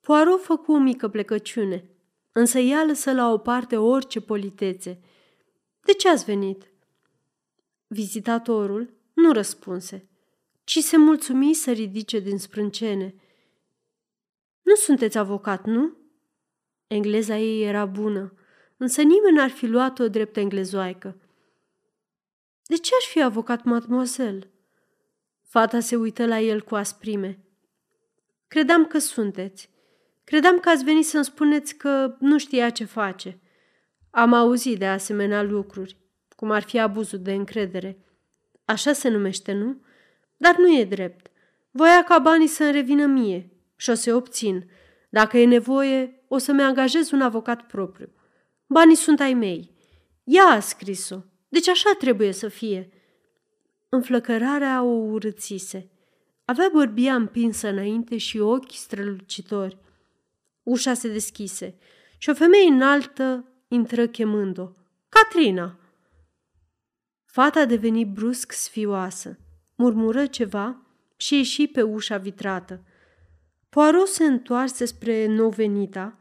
Poirot 0.01 0.43
făcu 0.43 0.71
o 0.71 0.77
mică 0.77 1.07
plecăciune, 1.07 1.89
însă 2.31 2.59
ea 2.59 2.83
lăsă 2.83 3.13
la 3.13 3.31
o 3.31 3.37
parte 3.37 3.77
orice 3.77 4.21
politețe. 4.21 4.99
De 5.85 5.93
ce 5.93 6.09
ați 6.09 6.25
venit?" 6.25 6.71
Vizitatorul 7.87 8.93
nu 9.13 9.31
răspunse, 9.31 10.09
ci 10.63 10.79
se 10.79 10.97
mulțumi 10.97 11.53
să 11.53 11.71
ridice 11.71 12.19
din 12.19 12.37
sprâncene. 12.37 13.15
Nu 14.61 14.75
sunteți 14.75 15.17
avocat, 15.17 15.65
nu?" 15.65 15.97
Engleza 16.87 17.37
ei 17.37 17.63
era 17.63 17.85
bună, 17.85 18.33
însă 18.77 19.01
nimeni 19.01 19.35
n-ar 19.35 19.49
fi 19.49 19.65
luat-o 19.65 20.07
drept 20.07 20.37
englezoaică. 20.37 21.17
De 22.63 22.75
ce 22.75 22.91
aș 22.99 23.05
fi 23.05 23.21
avocat, 23.21 23.63
mademoiselle?" 23.63 24.49
Fata 25.41 25.79
se 25.79 25.95
uită 25.95 26.25
la 26.25 26.39
el 26.39 26.61
cu 26.61 26.75
asprime. 26.75 27.39
Credeam 28.47 28.85
că 28.85 28.97
sunteți. 28.97 29.69
Credeam 30.23 30.59
că 30.59 30.69
ați 30.69 30.83
venit 30.83 31.05
să-mi 31.05 31.25
spuneți 31.25 31.75
că 31.75 32.15
nu 32.19 32.37
știa 32.37 32.69
ce 32.69 32.85
face. 32.85 33.39
Am 34.17 34.33
auzit 34.33 34.79
de 34.79 34.85
asemenea 34.85 35.41
lucruri, 35.41 35.97
cum 36.35 36.51
ar 36.51 36.63
fi 36.63 36.79
abuzul 36.79 37.19
de 37.19 37.33
încredere. 37.33 37.97
Așa 38.65 38.93
se 38.93 39.09
numește, 39.09 39.51
nu? 39.51 39.81
Dar 40.37 40.57
nu 40.57 40.77
e 40.77 40.85
drept. 40.85 41.31
Voia 41.71 42.03
ca 42.03 42.19
banii 42.19 42.47
să-mi 42.47 42.71
revină 42.71 43.05
mie 43.05 43.49
și 43.75 43.89
o 43.89 43.93
să 43.93 44.15
obțin. 44.15 44.69
Dacă 45.09 45.37
e 45.37 45.45
nevoie, 45.45 46.23
o 46.27 46.37
să-mi 46.37 46.61
angajez 46.61 47.11
un 47.11 47.21
avocat 47.21 47.67
propriu. 47.67 48.09
Banii 48.67 48.95
sunt 48.95 49.19
ai 49.19 49.33
mei. 49.33 49.71
Ea 50.23 50.45
a 50.45 50.59
scris-o. 50.59 51.17
Deci 51.49 51.67
așa 51.67 51.89
trebuie 51.97 52.31
să 52.31 52.47
fie. 52.47 52.89
Înflăcărarea 53.89 54.83
o 54.83 54.91
urățise. 54.91 55.89
Avea 56.45 56.69
bărbia 56.73 57.15
împinsă 57.15 57.67
înainte 57.67 58.17
și 58.17 58.39
ochi 58.39 58.71
strălucitori. 58.71 59.77
Ușa 60.63 60.93
se 60.93 61.07
deschise 61.07 61.77
și 62.17 62.29
o 62.29 62.33
femeie 62.33 62.67
înaltă 62.67 63.49
intră 63.67 64.07
chemând-o. 64.07 64.71
Catrina! 65.09 65.79
Fata 67.25 67.65
deveni 67.65 68.05
brusc 68.05 68.51
sfioasă, 68.51 69.39
murmură 69.75 70.25
ceva 70.25 70.81
și 71.15 71.35
ieși 71.35 71.67
pe 71.67 71.81
ușa 71.81 72.17
vitrată. 72.17 72.83
Poirot 73.69 74.07
se 74.07 74.23
întoarse 74.23 74.85
spre 74.85 75.25
novenita, 75.25 76.17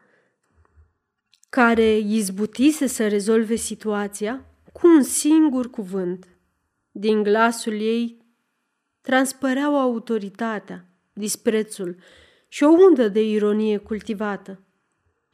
care 1.49 1.99
izbutise 1.99 2.87
să 2.87 3.09
rezolve 3.09 3.55
situația 3.55 4.47
cu 4.73 4.87
un 4.87 5.03
singur 5.03 5.71
cuvânt. 5.71 6.29
Din 6.91 7.23
glasul 7.23 7.73
ei 7.73 8.25
transpăreau 9.01 9.79
autoritatea, 9.79 10.89
disprețul 11.13 11.97
și 12.49 12.65
o 12.65 12.69
undă 12.69 13.09
de 13.09 13.23
ironie 13.29 13.77
cultivată. 13.77 14.64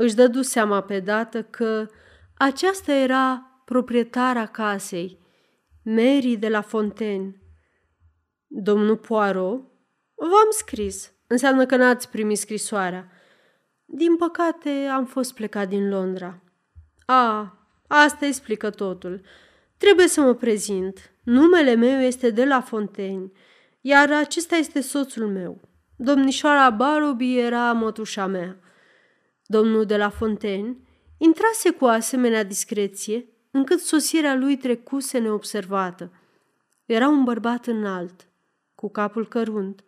Își 0.02 0.14
dădu 0.14 0.42
seama 0.42 0.80
pe 0.80 1.00
dată 1.00 1.42
că 1.42 1.86
aceasta 2.36 2.92
era 2.92 3.60
proprietara 3.64 4.46
casei, 4.46 5.18
Mary 5.82 6.36
de 6.36 6.48
la 6.48 6.60
Fontaine. 6.60 7.42
Domnul 8.46 8.96
Poirot, 8.96 9.60
v-am 10.14 10.50
scris. 10.50 11.12
Înseamnă 11.26 11.66
că 11.66 11.76
n-ați 11.76 12.10
primit 12.10 12.38
scrisoarea. 12.38 13.10
Din 13.84 14.16
păcate, 14.16 14.70
am 14.70 15.04
fost 15.04 15.34
plecat 15.34 15.68
din 15.68 15.88
Londra. 15.88 16.42
A, 17.06 17.58
asta 17.86 18.26
explică 18.26 18.70
totul. 18.70 19.20
Trebuie 19.76 20.08
să 20.08 20.20
mă 20.20 20.34
prezint. 20.34 21.12
Numele 21.22 21.74
meu 21.74 22.00
este 22.00 22.30
de 22.30 22.44
la 22.44 22.60
Fontaine, 22.60 23.30
iar 23.80 24.12
acesta 24.12 24.56
este 24.56 24.80
soțul 24.80 25.28
meu. 25.28 25.60
Domnișoara 25.96 26.70
Barroby 26.70 27.38
era 27.38 27.72
mătușa 27.72 28.26
mea. 28.26 28.58
Domnul 29.50 29.84
de 29.84 29.96
la 29.96 30.08
Fontaine 30.08 30.76
intrase 31.18 31.70
cu 31.70 31.84
asemenea 31.84 32.42
discreție, 32.42 33.26
încât 33.50 33.80
sosirea 33.80 34.34
lui 34.34 34.56
trecuse 34.56 35.18
neobservată. 35.18 36.12
Era 36.84 37.08
un 37.08 37.24
bărbat 37.24 37.66
înalt, 37.66 38.28
cu 38.74 38.90
capul 38.90 39.28
cărunt 39.28 39.84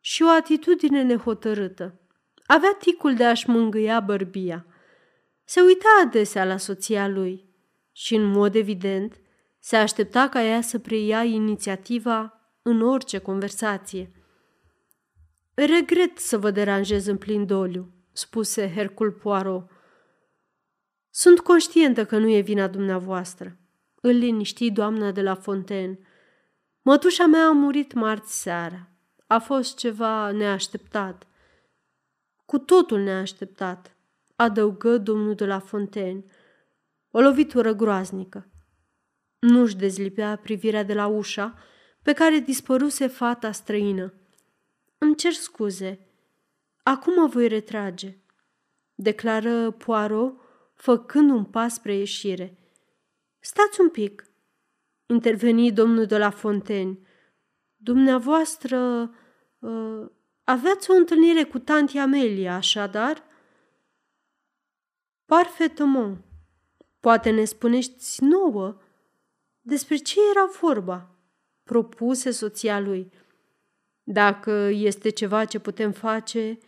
și 0.00 0.22
o 0.22 0.28
atitudine 0.28 1.02
nehotărâtă. 1.02 2.00
Avea 2.46 2.76
ticul 2.78 3.14
de 3.14 3.24
a-și 3.24 3.50
mângâia 3.50 4.00
bărbia. 4.00 4.66
Se 5.44 5.60
uita 5.60 5.88
adesea 6.02 6.44
la 6.44 6.56
soția 6.56 7.08
lui 7.08 7.44
și, 7.92 8.14
în 8.14 8.24
mod 8.24 8.54
evident, 8.54 9.20
se 9.58 9.76
aștepta 9.76 10.28
ca 10.28 10.42
ea 10.42 10.60
să 10.60 10.78
preia 10.78 11.24
inițiativa 11.24 12.50
în 12.62 12.82
orice 12.82 13.18
conversație. 13.18 14.10
Regret 15.54 16.18
să 16.18 16.38
vă 16.38 16.50
deranjez 16.50 17.06
în 17.06 17.16
plin 17.16 17.46
doliu, 17.46 17.95
spuse 18.16 18.72
Hercul 18.72 19.12
Poirot. 19.12 19.70
Sunt 21.10 21.40
conștientă 21.40 22.04
că 22.04 22.18
nu 22.18 22.28
e 22.28 22.40
vina 22.40 22.66
dumneavoastră. 22.68 23.56
Îl 23.94 24.10
liniști 24.10 24.70
doamna 24.70 25.12
de 25.12 25.22
la 25.22 25.34
Fontaine. 25.34 25.98
Mătușa 26.82 27.26
mea 27.26 27.46
a 27.46 27.50
murit 27.50 27.92
marți 27.92 28.40
seara. 28.42 28.88
A 29.26 29.38
fost 29.38 29.76
ceva 29.76 30.30
neașteptat. 30.30 31.26
Cu 32.44 32.58
totul 32.58 33.00
neașteptat, 33.00 33.96
adăugă 34.36 34.98
domnul 34.98 35.34
de 35.34 35.46
la 35.46 35.58
Fontaine. 35.58 36.24
O 37.10 37.20
lovitură 37.20 37.72
groaznică. 37.72 38.50
Nu-și 39.38 39.76
dezlipea 39.76 40.36
privirea 40.36 40.82
de 40.82 40.94
la 40.94 41.06
ușa 41.06 41.58
pe 42.02 42.12
care 42.12 42.38
dispăruse 42.38 43.06
fata 43.06 43.52
străină. 43.52 44.14
Îmi 44.98 45.16
cer 45.16 45.32
scuze. 45.32 46.05
Acum 46.88 47.14
mă 47.14 47.26
voi 47.26 47.48
retrage, 47.48 48.18
declară 48.94 49.70
Poirot, 49.70 50.34
făcând 50.74 51.30
un 51.30 51.44
pas 51.44 51.74
spre 51.74 51.94
ieșire. 51.94 52.58
Stați 53.38 53.80
un 53.80 53.90
pic, 53.90 54.26
interveni 55.06 55.72
domnul 55.72 56.06
de 56.06 56.18
la 56.18 56.30
Fontaine. 56.30 56.98
Dumneavoastră 57.76 59.10
uh, 59.58 60.10
aveați 60.44 60.90
o 60.90 60.94
întâlnire 60.94 61.44
cu 61.44 61.58
tanti 61.58 61.98
Amelia, 61.98 62.54
așadar? 62.54 63.22
Parfaitement. 65.24 66.24
Poate 67.00 67.30
ne 67.30 67.44
spuneți 67.44 68.24
nouă 68.24 68.80
despre 69.60 69.96
ce 69.96 70.18
era 70.30 70.46
vorba, 70.60 71.10
propuse 71.62 72.30
soția 72.30 72.80
lui. 72.80 73.12
Dacă 74.02 74.50
este 74.72 75.08
ceva 75.08 75.44
ce 75.44 75.58
putem 75.58 75.92
face, 75.92 76.58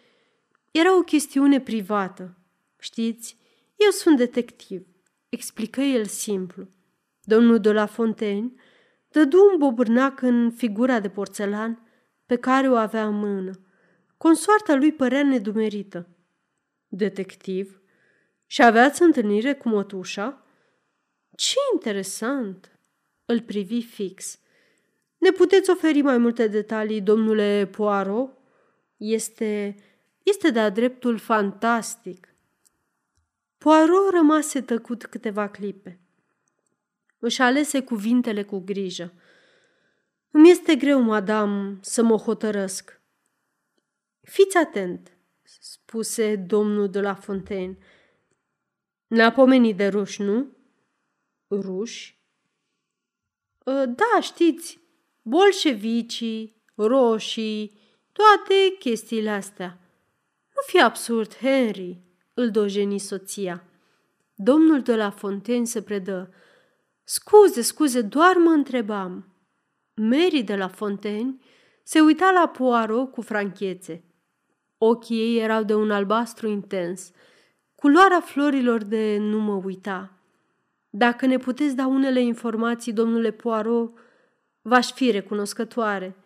era 0.71 0.97
o 0.97 1.01
chestiune 1.01 1.61
privată. 1.61 2.37
Știți, 2.79 3.37
eu 3.77 3.91
sunt 3.91 4.17
detectiv, 4.17 4.87
explică 5.29 5.81
el 5.81 6.05
simplu. 6.05 6.69
Domnul 7.23 7.59
de 7.59 7.73
la 7.73 7.87
Fontaine 7.87 8.53
dădu 9.09 9.39
un 9.53 9.59
bobârnac 9.59 10.23
în 10.23 10.51
figura 10.51 11.01
de 11.01 11.09
porțelan 11.09 11.83
pe 12.27 12.37
care 12.37 12.69
o 12.69 12.75
avea 12.75 13.07
în 13.07 13.15
mână. 13.15 13.61
Consoarta 14.17 14.75
lui 14.75 14.93
părea 14.93 15.23
nedumerită. 15.23 16.09
Detectiv? 16.89 17.83
Și 18.47 18.63
aveați 18.63 19.03
întâlnire 19.03 19.55
cu 19.55 19.69
mătușa? 19.69 20.47
Ce 21.37 21.55
interesant! 21.73 22.79
Îl 23.25 23.41
privi 23.41 23.83
fix. 23.83 24.39
Ne 25.19 25.31
puteți 25.31 25.71
oferi 25.71 26.01
mai 26.01 26.19
multe 26.19 26.47
detalii, 26.47 27.01
domnule 27.01 27.69
Poirot? 27.71 28.37
Este, 28.97 29.75
este 30.29 30.51
de-a 30.51 30.71
dreptul 30.71 31.19
fantastic. 31.19 32.29
Poirot 33.59 34.11
rămase 34.11 34.61
tăcut 34.63 35.07
câteva 35.07 35.49
clipe. 35.49 36.01
Își 37.19 37.43
alese 37.43 37.83
cuvintele 37.83 38.43
cu 38.43 38.59
grijă. 38.59 39.13
Îmi 40.31 40.51
este 40.51 40.77
greu, 40.77 41.01
madam, 41.01 41.79
să 41.83 42.03
mă 42.03 42.17
hotărăsc. 42.17 43.01
Fiți 44.21 44.57
atent, 44.57 45.17
spuse 45.43 46.37
domnul 46.37 46.89
de 46.89 47.01
la 47.01 47.15
Fontaine. 47.15 47.79
Ne-a 49.07 49.33
pomenit 49.33 49.77
de 49.77 49.87
ruși, 49.89 50.23
nu? 50.23 50.57
Ruși? 51.51 52.19
Ă, 53.67 53.87
da, 53.87 54.21
știți, 54.21 54.79
bolșevicii, 55.23 56.63
roșii, 56.75 57.79
toate 58.13 58.77
chestiile 58.79 59.31
astea. 59.31 59.79
Nu 60.59 60.65
fi 60.67 60.81
absurd, 60.81 61.37
Henry, 61.37 62.01
îl 62.35 62.51
dojeni 62.51 62.99
soția. 62.99 63.65
Domnul 64.35 64.81
de 64.81 64.97
la 64.97 65.11
Fontaine 65.11 65.65
se 65.65 65.83
predă. 65.83 66.31
Scuze, 67.05 67.61
scuze, 67.61 68.01
doar 68.01 68.37
mă 68.37 68.51
întrebam. 68.51 69.27
Mary 69.95 70.43
de 70.43 70.57
la 70.57 70.69
Fontaine 70.69 71.37
se 71.83 72.01
uita 72.01 72.31
la 72.31 72.49
Poirot 72.49 73.11
cu 73.11 73.23
franchețe. 73.23 74.05
Ochii 74.79 75.19
ei 75.19 75.43
erau 75.43 75.63
de 75.63 75.75
un 75.75 75.91
albastru 75.91 76.49
intens. 76.49 77.11
Culoarea 77.75 78.21
florilor 78.21 78.83
de 78.83 79.17
nu 79.21 79.39
mă 79.39 79.61
uita. 79.65 80.13
Dacă 80.91 81.27
ne 81.27 81.37
puteți 81.37 81.77
da 81.77 81.87
unele 81.87 82.21
informații, 82.21 82.93
domnule 82.93 83.31
Poirot, 83.31 83.93
v-aș 84.63 84.93
fi 84.93 85.11
recunoscătoare. 85.11 86.17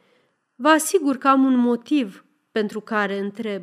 Vă 0.54 0.68
asigur 0.68 1.16
că 1.16 1.28
am 1.28 1.44
un 1.44 1.56
motiv 1.56 2.24
pentru 2.52 2.80
care 2.80 3.18
întreb. 3.18 3.62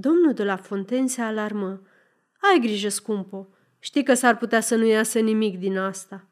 Domnul 0.00 0.32
de 0.32 0.44
la 0.44 0.56
Fontaine 0.56 1.06
se 1.06 1.20
alarmă. 1.20 1.82
Ai 2.40 2.58
grijă, 2.60 2.88
scumpo, 2.88 3.48
știi 3.78 4.02
că 4.02 4.14
s-ar 4.14 4.36
putea 4.36 4.60
să 4.60 4.76
nu 4.76 4.84
iasă 4.84 5.18
nimic 5.18 5.58
din 5.58 5.78
asta. 5.78 6.26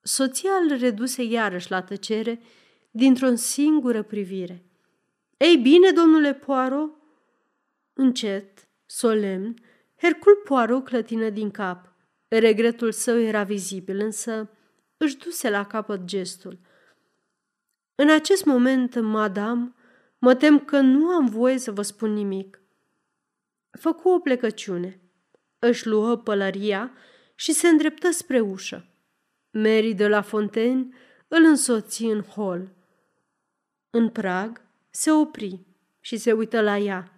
Soția 0.00 0.50
îl 0.62 0.78
reduse 0.78 1.22
iarăși 1.22 1.70
la 1.70 1.82
tăcere 1.82 2.40
dintr-o 2.90 3.34
singură 3.34 4.02
privire. 4.02 4.64
Ei 5.36 5.56
bine, 5.56 5.90
domnule 5.90 6.34
Poirot? 6.34 6.90
Încet, 7.92 8.68
solemn, 8.86 9.54
Hercul 9.96 10.42
Poirot 10.44 10.84
clătină 10.84 11.28
din 11.28 11.50
cap. 11.50 11.92
Regretul 12.28 12.92
său 12.92 13.18
era 13.18 13.42
vizibil, 13.42 14.00
însă 14.00 14.50
își 14.96 15.16
duse 15.16 15.50
la 15.50 15.66
capăt 15.66 16.04
gestul. 16.04 16.58
În 17.94 18.10
acest 18.10 18.44
moment, 18.44 19.00
madame, 19.00 19.72
mă 20.18 20.34
tem 20.34 20.58
că 20.58 20.80
nu 20.80 21.08
am 21.08 21.26
voie 21.26 21.58
să 21.58 21.72
vă 21.72 21.82
spun 21.82 22.12
nimic. 22.12 22.57
Făcu 23.78 24.08
o 24.08 24.18
plecăciune. 24.18 25.00
Își 25.58 25.86
luă 25.86 26.16
pălăria 26.16 26.92
și 27.34 27.52
se 27.52 27.68
îndreptă 27.68 28.10
spre 28.10 28.40
ușă. 28.40 28.88
Mary 29.50 29.94
de 29.94 30.08
la 30.08 30.20
Fontaine 30.20 30.88
îl 31.28 31.44
însoți 31.44 32.02
în 32.02 32.22
hol. 32.22 32.74
În 33.90 34.10
prag 34.10 34.60
se 34.90 35.10
opri 35.10 35.66
și 36.00 36.16
se 36.16 36.32
uită 36.32 36.60
la 36.60 36.78
ea. 36.78 37.12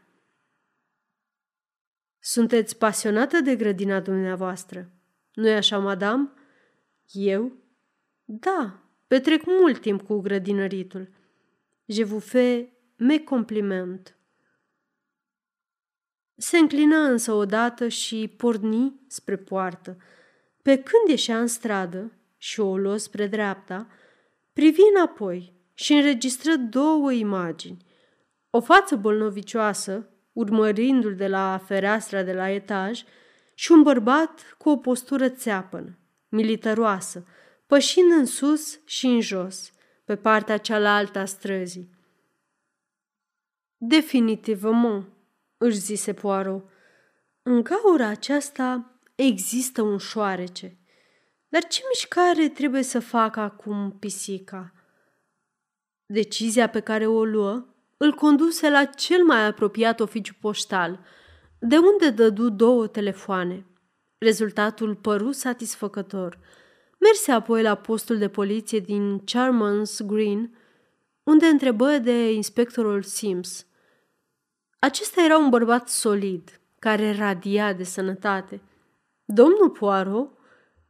Sunteți 2.18 2.78
pasionată 2.78 3.40
de 3.40 3.56
grădina 3.56 4.00
dumneavoastră, 4.00 4.92
nu-i 5.32 5.54
așa, 5.54 5.78
madame? 5.78 6.32
Eu? 7.12 7.52
Da, 8.24 8.82
petrec 9.06 9.44
mult 9.44 9.80
timp 9.80 10.02
cu 10.02 10.20
grădinăritul. 10.20 11.08
Je 11.84 12.04
vous 12.04 12.24
fais 12.24 12.66
mes 12.96 13.20
compliments. 13.24 14.14
Se 16.40 16.58
înclină 16.58 16.96
însă 16.96 17.32
odată 17.32 17.88
și 17.88 18.34
porni 18.36 19.00
spre 19.06 19.36
poartă. 19.36 19.96
Pe 20.62 20.74
când 20.74 21.08
ieșea 21.08 21.40
în 21.40 21.46
stradă 21.46 22.12
și 22.36 22.60
o 22.60 22.76
luă 22.76 22.96
spre 22.96 23.26
dreapta, 23.26 23.86
privi 24.52 24.80
înapoi 24.94 25.52
și 25.74 25.92
înregistră 25.92 26.56
două 26.56 27.12
imagini. 27.12 27.84
O 28.50 28.60
față 28.60 28.96
bolnovicioasă, 28.96 30.08
urmărindu-l 30.32 31.14
de 31.14 31.26
la 31.26 31.62
fereastra 31.66 32.22
de 32.22 32.32
la 32.32 32.50
etaj, 32.50 33.02
și 33.54 33.72
un 33.72 33.82
bărbat 33.82 34.54
cu 34.58 34.68
o 34.68 34.76
postură 34.76 35.28
țeapănă, 35.28 35.98
militaroasă, 36.28 37.26
pășind 37.66 38.12
în 38.12 38.24
sus 38.24 38.80
și 38.84 39.06
în 39.06 39.20
jos, 39.20 39.72
pe 40.04 40.16
partea 40.16 40.56
cealaltă 40.56 41.18
a 41.18 41.24
străzii. 41.24 41.90
Definitivement, 43.76 45.06
își 45.62 45.78
zise 45.78 46.12
Poirot, 46.12 46.64
în 47.42 47.62
gaura 47.62 48.06
aceasta 48.06 49.00
există 49.14 49.82
un 49.82 49.98
șoarece. 49.98 50.78
Dar 51.48 51.66
ce 51.66 51.80
mișcare 51.88 52.48
trebuie 52.48 52.82
să 52.82 53.00
facă 53.00 53.40
acum 53.40 53.96
pisica? 53.98 54.72
Decizia 56.06 56.68
pe 56.68 56.80
care 56.80 57.06
o 57.06 57.24
luă 57.24 57.66
îl 57.96 58.12
conduse 58.12 58.70
la 58.70 58.84
cel 58.84 59.24
mai 59.24 59.46
apropiat 59.46 60.00
oficiu 60.00 60.34
poștal, 60.40 61.04
de 61.58 61.76
unde 61.76 62.10
dădu 62.10 62.48
două 62.48 62.86
telefoane. 62.86 63.66
Rezultatul 64.18 64.94
păru 64.94 65.30
satisfăcător. 65.30 66.38
Merse 66.98 67.32
apoi 67.32 67.62
la 67.62 67.74
postul 67.74 68.18
de 68.18 68.28
poliție 68.28 68.78
din 68.78 69.24
Charmans 69.24 70.00
Green, 70.02 70.58
unde 71.22 71.46
întrebă 71.46 71.98
de 71.98 72.32
inspectorul 72.32 73.02
Sims. 73.02 73.66
Acesta 74.82 75.22
era 75.22 75.38
un 75.38 75.48
bărbat 75.48 75.88
solid, 75.88 76.60
care 76.78 77.14
radia 77.14 77.72
de 77.72 77.84
sănătate. 77.84 78.62
Domnul 79.24 79.70
Poirot, 79.70 80.30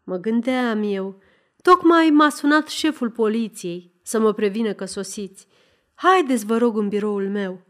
mă 0.04 0.16
gândeam 0.16 0.82
eu, 0.82 1.22
tocmai 1.62 2.10
m-a 2.10 2.28
sunat 2.28 2.68
șeful 2.68 3.10
poliției 3.10 3.92
să 4.02 4.18
mă 4.18 4.32
prevină 4.32 4.72
că 4.72 4.84
sosiți. 4.84 5.46
Haideți, 5.94 6.46
vă 6.46 6.56
rog, 6.56 6.76
în 6.76 6.88
biroul 6.88 7.28
meu. 7.28 7.66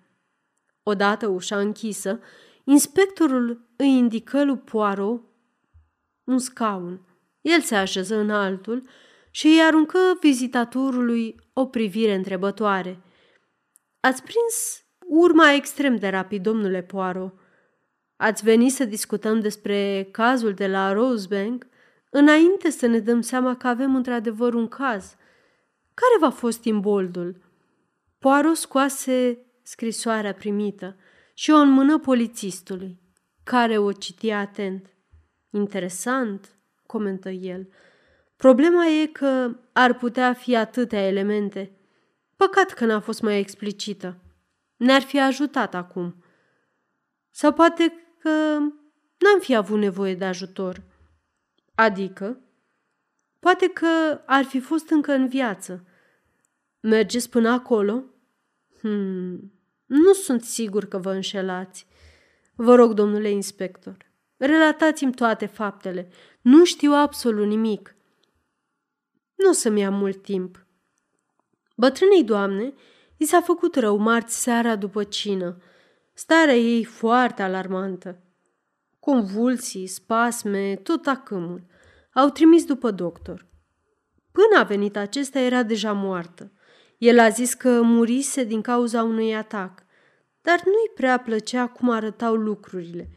Odată 0.83 1.26
ușa 1.26 1.59
închisă, 1.59 2.20
inspectorul 2.64 3.68
îi 3.76 3.88
indică 3.88 4.44
lui 4.44 4.59
Poirot 4.59 5.22
un 6.24 6.38
scaun. 6.38 7.00
El 7.40 7.61
se 7.61 7.74
așeză 7.74 8.16
în 8.16 8.30
altul 8.30 8.88
și 9.30 9.46
îi 9.46 9.62
aruncă 9.62 9.98
vizitatorului 10.20 11.37
o 11.52 11.66
privire 11.66 12.14
întrebătoare. 12.14 13.02
Ați 14.00 14.22
prins 14.22 14.85
urma 15.11 15.53
extrem 15.53 15.96
de 15.96 16.09
rapid, 16.09 16.42
domnule 16.42 16.83
Poirot. 16.83 17.35
Ați 18.16 18.44
venit 18.44 18.73
să 18.73 18.85
discutăm 18.85 19.40
despre 19.40 20.09
cazul 20.11 20.53
de 20.53 20.66
la 20.66 20.92
Rosebank 20.92 21.66
înainte 22.11 22.70
să 22.70 22.87
ne 22.87 22.99
dăm 22.99 23.20
seama 23.20 23.57
că 23.57 23.66
avem 23.66 23.94
într-adevăr 23.94 24.55
un 24.55 24.68
caz. 24.68 25.16
Care 25.94 26.18
v-a 26.20 26.31
fost 26.31 26.64
imboldul? 26.64 27.42
Poirot 28.18 28.57
scoase 28.57 29.38
scrisoarea 29.62 30.35
primită 30.35 30.96
și 31.35 31.51
o 31.51 31.57
înmână 31.57 31.99
polițistului, 31.99 33.01
care 33.44 33.79
o 33.79 33.92
citia 33.92 34.38
atent. 34.38 34.94
Interesant, 35.51 36.59
comentă 36.87 37.31
el. 37.31 37.68
Problema 38.37 38.87
e 38.87 39.07
că 39.07 39.57
ar 39.73 39.94
putea 39.94 40.33
fi 40.33 40.57
atâtea 40.57 41.07
elemente. 41.07 41.70
Păcat 42.37 42.70
că 42.70 42.85
n-a 42.85 43.01
fost 43.01 43.23
mai 43.23 43.38
explicită. 43.38 44.16
Ne-ar 44.80 45.02
fi 45.02 45.20
ajutat 45.20 45.74
acum. 45.74 46.24
Sau 47.30 47.52
poate 47.52 47.92
că 48.18 48.30
n-am 49.18 49.40
fi 49.40 49.54
avut 49.54 49.78
nevoie 49.78 50.14
de 50.14 50.24
ajutor. 50.24 50.82
Adică, 51.74 52.40
poate 53.38 53.68
că 53.68 54.22
ar 54.26 54.44
fi 54.44 54.60
fost 54.60 54.90
încă 54.90 55.12
în 55.12 55.28
viață. 55.28 55.84
Mergeți 56.80 57.30
până 57.30 57.50
acolo? 57.50 58.04
Hmm, 58.80 59.52
nu 59.86 60.12
sunt 60.12 60.42
sigur 60.42 60.84
că 60.84 60.98
vă 60.98 61.12
înșelați. 61.12 61.86
Vă 62.54 62.74
rog, 62.74 62.92
domnule 62.92 63.30
inspector, 63.30 63.96
relatați-mi 64.36 65.14
toate 65.14 65.46
faptele. 65.46 66.10
Nu 66.40 66.64
știu 66.64 66.92
absolut 66.92 67.46
nimic. 67.46 67.96
Nu 69.34 69.48
o 69.48 69.52
să-mi 69.52 69.80
ia 69.80 69.90
mult 69.90 70.22
timp. 70.22 70.66
Bătrânei 71.76 72.24
doamne 72.24 72.74
i 73.20 73.24
s-a 73.24 73.40
făcut 73.40 73.76
rău 73.76 73.96
marți 73.96 74.42
seara 74.42 74.76
după 74.76 75.04
cină. 75.04 75.56
Starea 76.12 76.54
ei 76.54 76.85
foarte 76.85 77.42
alarmantă. 77.42 78.18
Convulsii, 79.00 79.87
spasme, 79.87 80.76
tot 80.76 81.06
acâmul. 81.06 81.62
Au 82.14 82.28
trimis 82.28 82.64
după 82.64 82.90
doctor. 82.90 83.46
Până 84.33 84.61
a 84.61 84.62
venit 84.62 84.96
acesta, 84.96 85.38
era 85.38 85.62
deja 85.62 85.92
moartă. 85.92 86.52
El 86.98 87.18
a 87.18 87.28
zis 87.28 87.54
că 87.54 87.83
murise 87.83 88.44
din 88.44 88.61
cauza 88.61 89.02
unui 89.02 89.35
atac, 89.35 89.85
dar 90.42 90.62
nu-i 90.64 90.90
prea 90.94 91.18
plăcea 91.18 91.66
cum 91.66 91.90
arătau 91.90 92.35
lucrurile. 92.35 93.11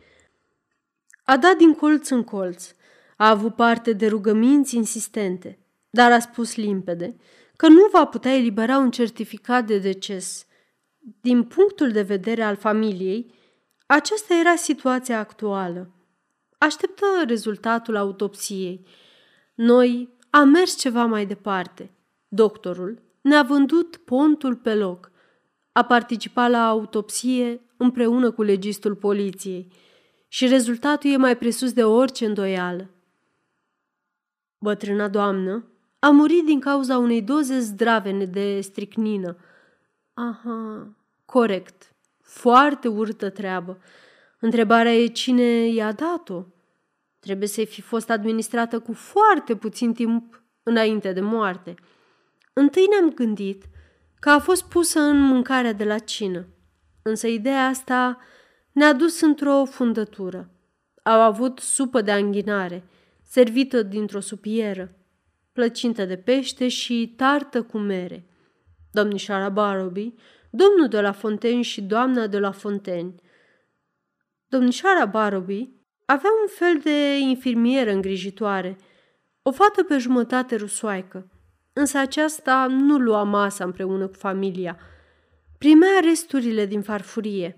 A 1.24 1.38
dat 1.38 1.58
din 1.58 1.74
colț 1.74 2.10
în 2.10 2.24
colț, 2.24 2.74
a 3.18 3.30
avut 3.30 3.56
parte 3.56 3.94
de 3.94 4.08
rugăminți 4.08 4.76
insistente, 4.76 5.60
dar 5.90 6.12
a 6.12 6.20
spus 6.20 6.56
limpede 6.56 7.16
că 7.56 7.68
nu 7.68 7.88
va 7.92 8.06
putea 8.06 8.36
elibera 8.36 8.78
un 8.78 8.92
certificat 8.92 9.66
de 9.66 9.78
deces. 9.78 10.46
Din 11.22 11.44
punctul 11.44 11.92
de 11.92 12.02
vedere 12.02 12.44
al 12.44 12.56
familiei, 12.56 13.34
aceasta 13.86 14.34
era 14.34 14.56
situația 14.56 15.20
actuală. 15.20 15.92
Așteptă 16.58 17.06
rezultatul 17.28 17.96
autopsiei. 17.96 18.86
Noi 19.54 20.18
am 20.30 20.50
mers 20.50 20.78
ceva 20.78 21.06
mai 21.06 21.26
departe. 21.26 21.92
Doctorul 22.28 23.02
ne-a 23.22 23.44
vândut 23.44 23.98
pontul 23.98 24.56
pe 24.56 24.76
loc. 24.76 25.12
A 25.72 25.84
participat 25.84 26.50
la 26.50 26.68
autopsie 26.68 27.62
împreună 27.78 28.32
cu 28.32 28.42
legistul 28.42 28.96
poliției 28.96 29.72
și 30.28 30.48
rezultatul 30.48 31.12
e 31.12 31.18
mai 31.18 31.38
presus 31.38 31.74
de 31.74 31.84
orice 31.84 32.26
îndoială. 32.26 32.90
Bătrâna 34.58 35.08
doamnă 35.08 35.68
a 36.04 36.10
murit 36.10 36.46
din 36.46 36.60
cauza 36.60 36.98
unei 36.98 37.22
doze 37.22 37.60
zdravene 37.60 38.26
de 38.26 38.62
stricnină. 38.62 39.38
Aha, 40.14 40.88
corect. 41.26 41.96
Foarte 42.22 42.88
urâtă 42.88 43.30
treabă. 43.30 43.78
Întrebarea 44.40 44.94
e 44.94 45.08
cine 45.08 45.68
i-a 45.68 45.92
dat-o. 45.92 46.44
Trebuie 47.20 47.48
să 47.48 47.64
fi 47.64 47.82
fost 47.82 48.10
administrată 48.10 48.80
cu 48.80 48.94
foarte 48.94 49.56
puțin 49.56 49.94
timp 49.94 50.44
înainte 50.64 51.12
de 51.12 51.22
moarte. 51.22 51.76
Întâi 52.54 52.86
ne-am 52.90 53.14
gândit 53.14 53.64
că 54.20 54.30
a 54.30 54.40
fost 54.40 54.64
pusă 54.64 55.00
în 55.00 55.20
mâncarea 55.20 55.74
de 55.74 55.84
la 55.84 55.98
cină, 55.98 56.48
însă 57.02 57.28
ideea 57.28 57.68
asta 57.68 58.18
ne-a 58.72 58.94
dus 58.94 59.22
într-o 59.22 59.66
fundătură. 59.66 60.50
Au 61.04 61.22
avut 61.22 61.60
supă 61.60 62.02
de 62.02 62.12
anghinare, 62.12 62.84
servită 63.22 63.84
dintr-o 63.84 64.20
supieră, 64.20 64.98
plăcintă 65.54 66.06
de 66.06 66.18
pește 66.18 66.68
și 66.68 67.14
tartă 67.18 67.64
cu 67.64 67.78
mere. 67.78 68.28
Domnișoara 68.92 69.50
Barroby, 69.50 70.14
domnul 70.50 70.88
de 70.88 71.02
la 71.02 71.12
Fontaine 71.12 71.62
și 71.62 71.82
doamna 71.82 72.28
de 72.28 72.40
la 72.40 72.52
Fontaine. 72.52 73.16
Domnișoara 74.48 75.06
Barroby 75.06 75.70
avea 76.06 76.30
un 76.42 76.48
fel 76.48 76.80
de 76.84 77.18
infirmieră 77.18 77.92
îngrijitoare, 77.92 78.78
o 79.42 79.52
fată 79.52 79.84
pe 79.84 79.98
jumătate 79.98 80.56
rusoaică, 80.56 81.32
însă 81.74 81.98
aceasta 81.98 82.68
nu 82.68 82.98
lua 82.98 83.24
masa 83.24 83.64
împreună 83.64 84.08
cu 84.08 84.16
familia. 84.16 84.80
Primea 85.58 86.00
resturile 86.04 86.66
din 86.66 86.82
farfurie. 86.82 87.58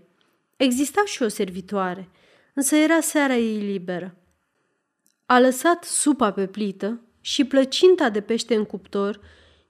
Exista 0.58 1.04
și 1.06 1.24
o 1.24 1.28
servitoare, 1.28 2.10
însă 2.54 2.76
era 2.76 3.00
seara 3.00 3.36
ei 3.36 3.58
liberă. 3.58 4.18
A 5.26 5.40
lăsat 5.40 5.84
supa 5.84 6.32
pe 6.32 6.48
plită 6.48 7.05
și 7.26 7.46
plăcinta 7.46 8.10
de 8.10 8.22
pește 8.22 8.56
în 8.56 8.66
cuptor, 8.66 9.20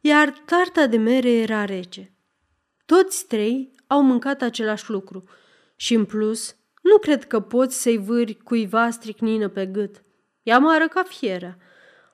iar 0.01 0.29
tarta 0.45 0.87
de 0.87 0.97
mere 0.97 1.31
era 1.31 1.65
rece. 1.65 2.13
Toți 2.85 3.27
trei 3.27 3.71
au 3.87 4.01
mâncat 4.03 4.41
același 4.41 4.89
lucru 4.89 5.23
și, 5.75 5.93
în 5.93 6.05
plus, 6.05 6.55
nu 6.81 6.97
cred 6.97 7.25
că 7.25 7.39
poți 7.39 7.81
să-i 7.81 7.97
vâri 7.97 8.33
cuiva 8.33 8.89
stricnină 8.89 9.47
pe 9.47 9.65
gât. 9.65 10.03
E 10.43 10.53
amară 10.53 10.87
ca 10.87 11.03
fierea. 11.03 11.57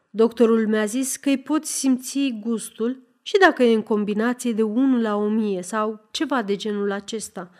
Doctorul 0.10 0.68
mi-a 0.68 0.86
zis 0.86 1.16
că 1.16 1.30
îi 1.30 1.40
poți 1.40 1.78
simți 1.78 2.38
gustul 2.40 3.02
și 3.22 3.38
dacă 3.38 3.64
e 3.64 3.74
în 3.74 3.84
combinație 3.84 4.52
de 4.52 4.64
1 4.64 5.02
la 5.02 5.16
1000 5.16 5.62
sau 5.62 6.08
ceva 6.12 6.42
de 6.42 6.56
genul 6.56 6.92
acesta. 6.92 7.52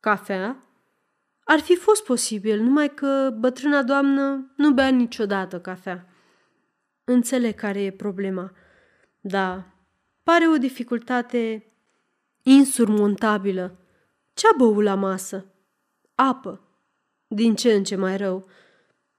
Cafea? 0.00 0.64
Ar 1.44 1.60
fi 1.60 1.76
fost 1.76 2.04
posibil, 2.04 2.60
numai 2.60 2.94
că 2.94 3.34
bătrâna 3.38 3.82
doamnă 3.82 4.52
nu 4.56 4.70
bea 4.70 4.88
niciodată 4.88 5.60
cafea. 5.60 6.08
Înțeleg 7.04 7.54
care 7.54 7.82
e 7.82 7.90
problema. 7.90 8.52
Da, 9.20 9.66
pare 10.22 10.48
o 10.48 10.56
dificultate 10.56 11.72
insurmontabilă. 12.42 13.78
Ce-a 14.34 14.50
băut 14.56 14.82
la 14.82 14.94
masă? 14.94 15.46
Apă. 16.14 16.60
Din 17.26 17.54
ce 17.54 17.72
în 17.72 17.84
ce 17.84 17.96
mai 17.96 18.16
rău. 18.16 18.48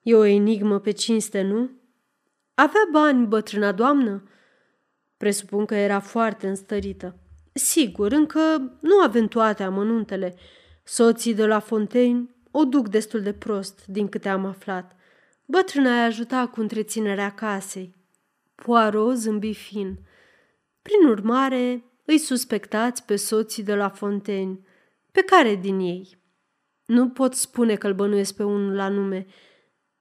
E 0.02 0.16
o 0.16 0.24
enigmă 0.24 0.80
pe 0.80 0.92
cinste, 0.92 1.42
nu? 1.42 1.70
Avea 2.54 2.88
bani 2.92 3.28
bătrâna 3.28 3.72
doamnă? 3.72 4.24
Presupun 5.18 5.66
că 5.66 5.76
era 5.76 6.00
foarte 6.00 6.48
înstărită. 6.48 7.16
Sigur, 7.54 8.12
încă 8.12 8.40
nu 8.82 9.00
avem 9.00 9.28
toate 9.28 9.64
amănuntele. 9.64 10.36
Soții 10.84 11.34
de 11.34 11.46
la 11.46 11.60
Fontaine 11.60 12.36
o 12.52 12.64
duc 12.64 12.88
destul 12.90 13.22
de 13.22 13.34
prost, 13.34 13.86
din 13.86 14.08
câte 14.08 14.30
am 14.30 14.46
aflat. 14.46 14.95
Bătrâna 15.46 15.96
i-a 15.96 16.04
ajutat 16.04 16.52
cu 16.52 16.62
întreținerea 16.62 17.34
casei. 17.34 17.96
Poirot 18.56 19.16
zâmbi 19.16 19.54
fin. 19.54 20.00
Prin 20.82 21.08
urmare, 21.10 21.84
îi 22.06 22.18
suspectați 22.18 23.04
pe 23.04 23.16
soții 23.16 23.64
de 23.64 23.76
la 23.76 23.90
Fontaine. 23.90 24.60
Pe 25.12 25.22
care 25.22 25.56
din 25.56 25.80
ei? 25.80 26.18
Nu 26.86 27.10
pot 27.10 27.34
spune 27.34 27.76
că 27.76 27.88
îl 27.88 27.94
bănuiesc 27.94 28.36
pe 28.36 28.44
unul 28.44 28.76
la 28.76 28.88
nume, 28.88 29.26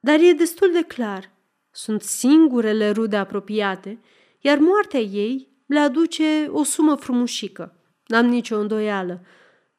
dar 0.00 0.18
e 0.20 0.33
destul 0.33 0.72
de 0.72 0.83
clar. 0.83 1.30
Sunt 1.70 2.02
singurele 2.02 2.90
rude 2.90 3.16
apropiate, 3.16 4.00
iar 4.40 4.59
moartea 4.59 5.00
ei 5.00 5.48
le 5.66 5.78
aduce 5.78 6.46
o 6.50 6.62
sumă 6.62 6.94
frumușică. 6.94 7.76
N-am 8.07 8.26
nicio 8.26 8.59
îndoială. 8.59 9.24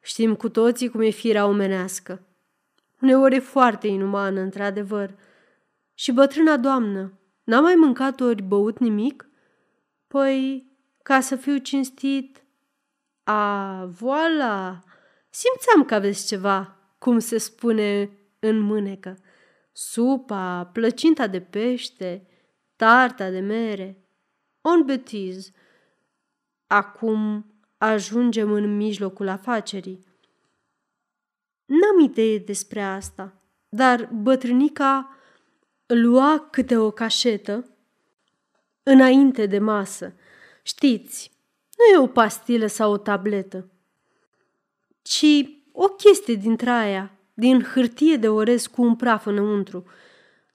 Știm 0.01 0.35
cu 0.35 0.49
toții 0.49 0.89
cum 0.89 1.01
e 1.01 1.09
firea 1.09 1.45
omenească. 1.45 2.27
Uneori 3.01 3.35
e 3.35 3.39
foarte 3.39 3.87
inumană, 3.87 4.39
într-adevăr. 4.39 5.15
Și 5.97 6.11
bătrâna 6.11 6.57
doamnă, 6.57 7.19
n-a 7.43 7.59
mai 7.59 7.75
mâncat 7.75 8.19
ori 8.19 8.41
băut 8.41 8.77
nimic? 8.77 9.29
Păi, 10.07 10.69
ca 11.03 11.19
să 11.19 11.35
fiu 11.35 11.57
cinstit, 11.57 12.43
a, 13.23 13.85
voila, 13.85 14.79
simțeam 15.29 15.85
că 15.85 15.95
aveți 15.95 16.27
ceva, 16.27 16.77
cum 16.99 17.19
se 17.19 17.37
spune 17.37 18.09
în 18.39 18.59
mânecă. 18.59 19.17
Supa, 19.71 20.69
plăcinta 20.73 21.27
de 21.27 21.41
pește, 21.41 22.27
tarta 22.75 23.29
de 23.29 23.39
mere. 23.39 24.09
On 24.61 24.85
betiz. 24.85 25.51
Acum 26.67 27.45
ajungem 27.77 28.51
în 28.51 28.75
mijlocul 28.75 29.27
afacerii. 29.27 30.03
N-am 31.65 31.99
idee 31.99 32.37
despre 32.37 32.81
asta, 32.81 33.41
dar 33.69 34.09
bătrânica 34.13 35.14
lua 35.85 36.47
câte 36.51 36.77
o 36.77 36.91
cașetă 36.91 37.69
înainte 38.83 39.45
de 39.45 39.59
masă. 39.59 40.13
Știți, 40.61 41.31
nu 41.77 41.95
e 41.95 42.03
o 42.03 42.07
pastilă 42.07 42.67
sau 42.67 42.91
o 42.91 42.97
tabletă, 42.97 43.69
ci 45.01 45.25
o 45.71 45.87
chestie 45.87 46.33
dintre 46.33 46.69
aia, 46.69 47.11
din 47.33 47.63
hârtie 47.63 48.15
de 48.15 48.29
orez 48.29 48.65
cu 48.65 48.81
un 48.81 48.95
praf 48.95 49.25
înăuntru, 49.25 49.85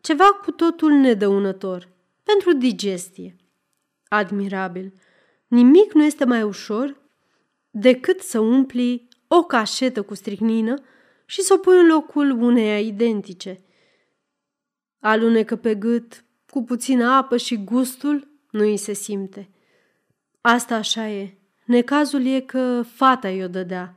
ceva 0.00 0.24
cu 0.24 0.50
totul 0.50 0.90
nedăunător, 0.90 1.88
pentru 2.22 2.52
digestie. 2.52 3.36
Admirabil. 4.08 4.92
Nimic 5.46 5.92
nu 5.92 6.04
este 6.04 6.24
mai 6.24 6.42
ușor 6.42 6.96
decât 7.70 8.20
să 8.20 8.38
umpli 8.38 9.08
o 9.28 9.42
cașetă 9.42 10.02
cu 10.02 10.14
stricnină 10.14 10.74
și 11.26 11.40
să 11.40 11.54
o 11.54 11.58
pui 11.58 11.78
în 11.78 11.86
locul 11.86 12.30
uneia 12.30 12.78
identice. 12.78 13.60
Alunecă 15.00 15.56
pe 15.56 15.74
gât, 15.74 16.24
cu 16.50 16.62
puțină 16.62 17.10
apă 17.10 17.36
și 17.36 17.64
gustul 17.64 18.28
nu 18.50 18.60
îi 18.60 18.76
se 18.76 18.92
simte. 18.92 19.50
Asta 20.40 20.74
așa 20.74 21.08
e. 21.08 21.34
Necazul 21.64 22.26
e 22.26 22.40
că 22.40 22.82
fata 22.82 23.28
i-o 23.28 23.48
dădea. 23.48 23.94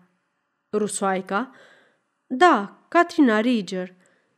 Rusoaica? 0.72 1.52
Da, 2.26 2.86
Katrina 2.88 3.40
Riger. 3.40 3.96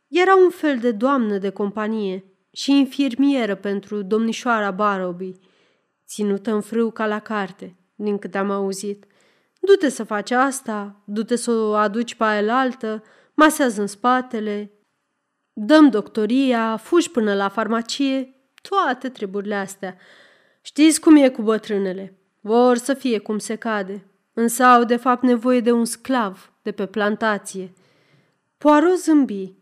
Era 0.08 0.34
un 0.34 0.50
fel 0.50 0.78
de 0.78 0.90
doamnă 0.90 1.38
de 1.38 1.50
companie 1.50 2.24
și 2.52 2.78
infirmieră 2.78 3.54
pentru 3.54 4.02
domnișoara 4.02 4.70
Barroby, 4.70 5.32
ținută 6.06 6.52
în 6.52 6.60
frâu 6.60 6.90
ca 6.90 7.06
la 7.06 7.18
carte, 7.18 7.76
din 7.94 8.18
câte 8.18 8.38
am 8.38 8.50
auzit. 8.50 9.04
Du-te 9.60 9.88
să 9.88 10.04
faci 10.04 10.30
asta, 10.30 11.02
du-te 11.04 11.36
să 11.36 11.50
o 11.50 11.74
aduci 11.74 12.14
pe 12.14 12.24
aia 12.24 12.58
altă, 12.58 13.02
masează 13.34 13.80
în 13.80 13.86
spatele, 13.86 14.70
dăm 15.58 15.88
doctoria, 15.88 16.76
fugi 16.76 17.10
până 17.10 17.34
la 17.34 17.48
farmacie, 17.48 18.34
toate 18.68 19.08
treburile 19.08 19.54
astea. 19.54 19.96
Știți 20.60 21.00
cum 21.00 21.16
e 21.16 21.28
cu 21.28 21.42
bătrânele? 21.42 22.18
Vor 22.40 22.76
să 22.76 22.94
fie 22.94 23.18
cum 23.18 23.38
se 23.38 23.54
cade, 23.54 24.06
însă 24.32 24.64
au 24.64 24.84
de 24.84 24.96
fapt 24.96 25.22
nevoie 25.22 25.60
de 25.60 25.72
un 25.72 25.84
sclav 25.84 26.52
de 26.62 26.72
pe 26.72 26.86
plantație. 26.86 27.72
Poirot 28.58 28.98
zâmbi. 28.98 29.54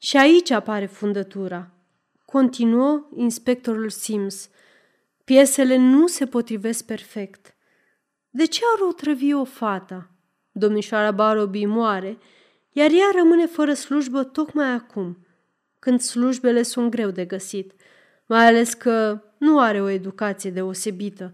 Și 0.00 0.16
aici 0.16 0.50
apare 0.50 0.86
fundătura. 0.86 1.70
Continuă 2.24 3.08
inspectorul 3.14 3.90
Sims. 3.90 4.48
Piesele 5.24 5.76
nu 5.76 6.06
se 6.06 6.26
potrivesc 6.26 6.84
perfect. 6.84 7.54
De 8.30 8.44
ce 8.44 8.60
ar 8.74 8.88
otrăvi 8.88 9.34
o 9.34 9.44
fată? 9.44 10.10
Domnișoara 10.52 11.10
Barroby 11.10 11.64
moare, 11.64 12.18
iar 12.72 12.90
ea 12.90 13.10
rămâne 13.14 13.46
fără 13.46 13.74
slujbă 13.74 14.24
tocmai 14.24 14.72
acum, 14.72 15.26
când 15.78 16.00
slujbele 16.00 16.62
sunt 16.62 16.90
greu 16.90 17.10
de 17.10 17.24
găsit, 17.24 17.72
mai 18.26 18.46
ales 18.46 18.74
că 18.74 19.22
nu 19.38 19.60
are 19.60 19.80
o 19.80 19.88
educație 19.88 20.50
deosebită. 20.50 21.32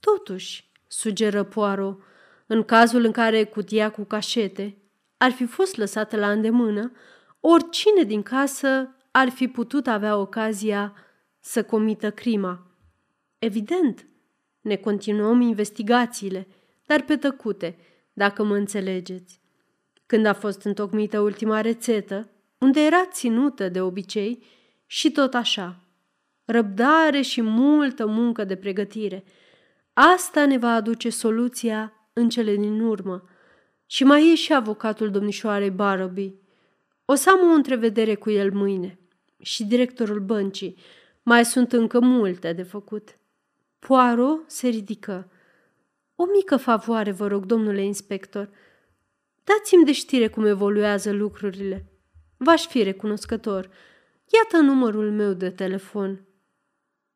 Totuși, 0.00 0.70
sugeră 0.86 1.42
Poirot, 1.42 2.00
în 2.46 2.62
cazul 2.62 3.04
în 3.04 3.12
care 3.12 3.44
cutia 3.44 3.90
cu 3.90 4.04
cașete 4.04 4.76
ar 5.16 5.30
fi 5.30 5.46
fost 5.46 5.76
lăsată 5.76 6.16
la 6.16 6.30
îndemână, 6.30 6.92
oricine 7.40 8.02
din 8.02 8.22
casă 8.22 8.94
ar 9.10 9.28
fi 9.28 9.48
putut 9.48 9.86
avea 9.86 10.16
ocazia 10.16 10.94
să 11.40 11.62
comită 11.62 12.10
crima. 12.10 12.66
Evident, 13.38 14.06
ne 14.60 14.76
continuăm 14.76 15.40
investigațiile, 15.40 16.48
dar 16.86 17.02
pe 17.02 17.16
tăcute, 17.16 17.78
dacă 18.12 18.42
mă 18.42 18.56
înțelegeți. 18.56 19.39
Când 20.10 20.26
a 20.26 20.32
fost 20.32 20.62
întocmită 20.62 21.20
ultima 21.20 21.60
rețetă, 21.60 22.28
unde 22.58 22.80
era 22.80 23.06
ținută 23.06 23.68
de 23.68 23.80
obicei, 23.80 24.42
și 24.86 25.10
tot 25.10 25.34
așa. 25.34 25.80
Răbdare 26.44 27.20
și 27.20 27.40
multă 27.42 28.06
muncă 28.06 28.44
de 28.44 28.56
pregătire. 28.56 29.24
Asta 29.92 30.46
ne 30.46 30.58
va 30.58 30.74
aduce 30.74 31.10
soluția 31.10 31.92
în 32.12 32.28
cele 32.28 32.56
din 32.56 32.80
urmă. 32.80 33.28
Și 33.86 34.04
mai 34.04 34.30
e 34.30 34.34
și 34.34 34.54
avocatul 34.54 35.10
domnișoarei 35.10 35.70
Barrowby. 35.70 36.34
O 37.04 37.14
să 37.14 37.30
am 37.30 37.50
o 37.50 37.54
întrevedere 37.54 38.14
cu 38.14 38.30
el 38.30 38.52
mâine. 38.52 38.98
Și 39.42 39.64
directorul 39.64 40.20
băncii. 40.20 40.76
Mai 41.22 41.44
sunt 41.44 41.72
încă 41.72 42.00
multe 42.00 42.52
de 42.52 42.62
făcut. 42.62 43.18
Poirot 43.78 44.50
se 44.50 44.68
ridică. 44.68 45.30
O 46.14 46.24
mică 46.34 46.56
favoare, 46.56 47.10
vă 47.10 47.26
rog, 47.26 47.46
domnule 47.46 47.84
inspector. 47.84 48.50
Dați-mi 49.50 49.84
de 49.84 49.92
știre 49.92 50.28
cum 50.28 50.44
evoluează 50.44 51.12
lucrurile. 51.12 51.92
V-aș 52.36 52.66
fi 52.66 52.82
recunoscător. 52.82 53.70
Iată 54.42 54.64
numărul 54.64 55.12
meu 55.12 55.32
de 55.32 55.50
telefon. 55.50 56.26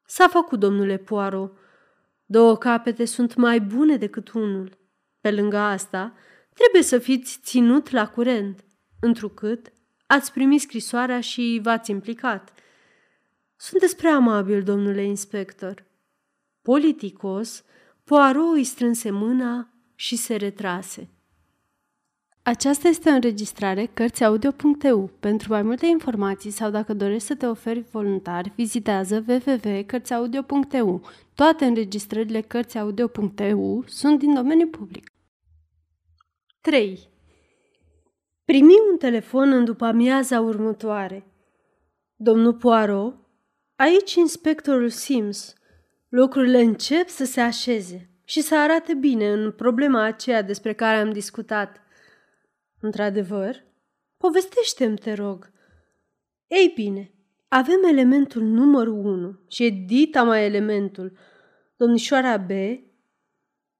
S-a 0.07 0.29
făcut, 0.29 0.61
domnule 0.61 0.97
Poirot. 0.97 1.59
Două 2.25 2.57
capete 2.57 3.05
sunt 3.05 3.35
mai 3.35 3.61
bune 3.61 3.97
decât 3.97 4.33
unul. 4.33 4.79
Pe 5.21 5.31
lângă 5.31 5.57
asta, 5.57 6.15
trebuie 6.55 6.83
să 6.83 6.99
fiți 6.99 7.41
ținut 7.43 7.91
la 7.91 8.09
curent, 8.09 8.65
întrucât 9.01 9.73
ați 10.07 10.33
primit 10.33 10.61
scrisoarea 10.61 11.21
și 11.21 11.61
v-ați 11.63 11.91
implicat. 11.91 12.53
Sunteți 13.57 13.97
prea 13.97 14.15
amabil, 14.15 14.63
domnule 14.63 15.05
inspector. 15.05 15.85
Politicos, 16.63 17.65
Poirot 18.05 18.55
îi 18.55 18.65
strânse 18.65 19.11
mâna 19.11 19.73
și 19.95 20.17
se 20.17 20.37
retrase. 20.37 21.14
Aceasta 22.47 22.89
este 22.89 23.11
o 23.11 23.13
înregistrare 23.13 23.91
Cărțiaudio.eu. 23.95 25.11
Pentru 25.21 25.53
mai 25.53 25.63
multe 25.63 25.87
informații 25.87 26.51
sau 26.51 26.71
dacă 26.71 26.95
dorești 26.95 27.27
să 27.27 27.35
te 27.35 27.47
oferi 27.47 27.81
voluntar, 27.91 28.53
vizitează 28.57 29.25
www.cărțiaudio.eu. 29.29 31.03
Toate 31.35 31.65
înregistrările 31.65 32.41
Cărțiaudio.eu 32.41 33.85
sunt 33.87 34.19
din 34.19 34.35
domeniu 34.35 34.67
public. 34.67 35.11
3. 36.61 37.09
Primi 38.45 38.75
un 38.91 38.99
telefon 38.99 39.53
în 39.53 39.65
după 39.65 39.85
amiaza 39.85 40.41
următoare. 40.41 41.27
Domnul 42.17 42.55
Poirot, 42.55 43.17
aici 43.77 44.15
inspectorul 44.15 44.89
Sims. 44.89 45.55
Lucrurile 46.09 46.61
încep 46.61 47.09
să 47.09 47.25
se 47.25 47.41
așeze 47.41 48.11
și 48.25 48.41
să 48.41 48.59
arate 48.59 48.95
bine 48.95 49.33
în 49.33 49.53
problema 49.53 50.03
aceea 50.03 50.43
despre 50.43 50.73
care 50.73 50.97
am 50.97 51.13
discutat. 51.13 51.84
Într-adevăr? 52.85 53.65
Povestește-mi, 54.17 54.97
te 54.97 55.13
rog. 55.13 55.51
Ei 56.47 56.73
bine, 56.75 57.13
avem 57.49 57.85
elementul 57.85 58.43
numărul 58.43 59.05
1 59.05 59.39
și 59.49 59.65
Edita 59.65 60.23
mai 60.23 60.45
elementul. 60.45 61.17
Domnișoara 61.77 62.37
B 62.37 62.51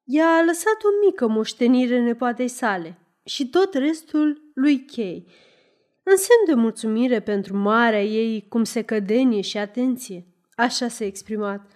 i-a 0.05 0.43
lăsat 0.47 0.83
o 0.83 1.07
mică 1.07 1.27
moștenire 1.27 2.01
nepoatei 2.01 2.49
sale 2.49 2.99
și 3.25 3.49
tot 3.49 3.75
restul 3.75 4.51
lui 4.55 4.85
Kay. 4.85 5.27
În 6.03 6.17
semn 6.17 6.45
de 6.47 6.55
mulțumire 6.55 7.21
pentru 7.21 7.57
marea 7.57 8.03
ei 8.03 8.47
cum 8.49 8.65
se 8.65 8.83
cădenie 8.83 9.41
și 9.41 9.59
atenție, 9.59 10.27
așa 10.55 10.89
s-a 10.89 11.05
exprimat. 11.05 11.71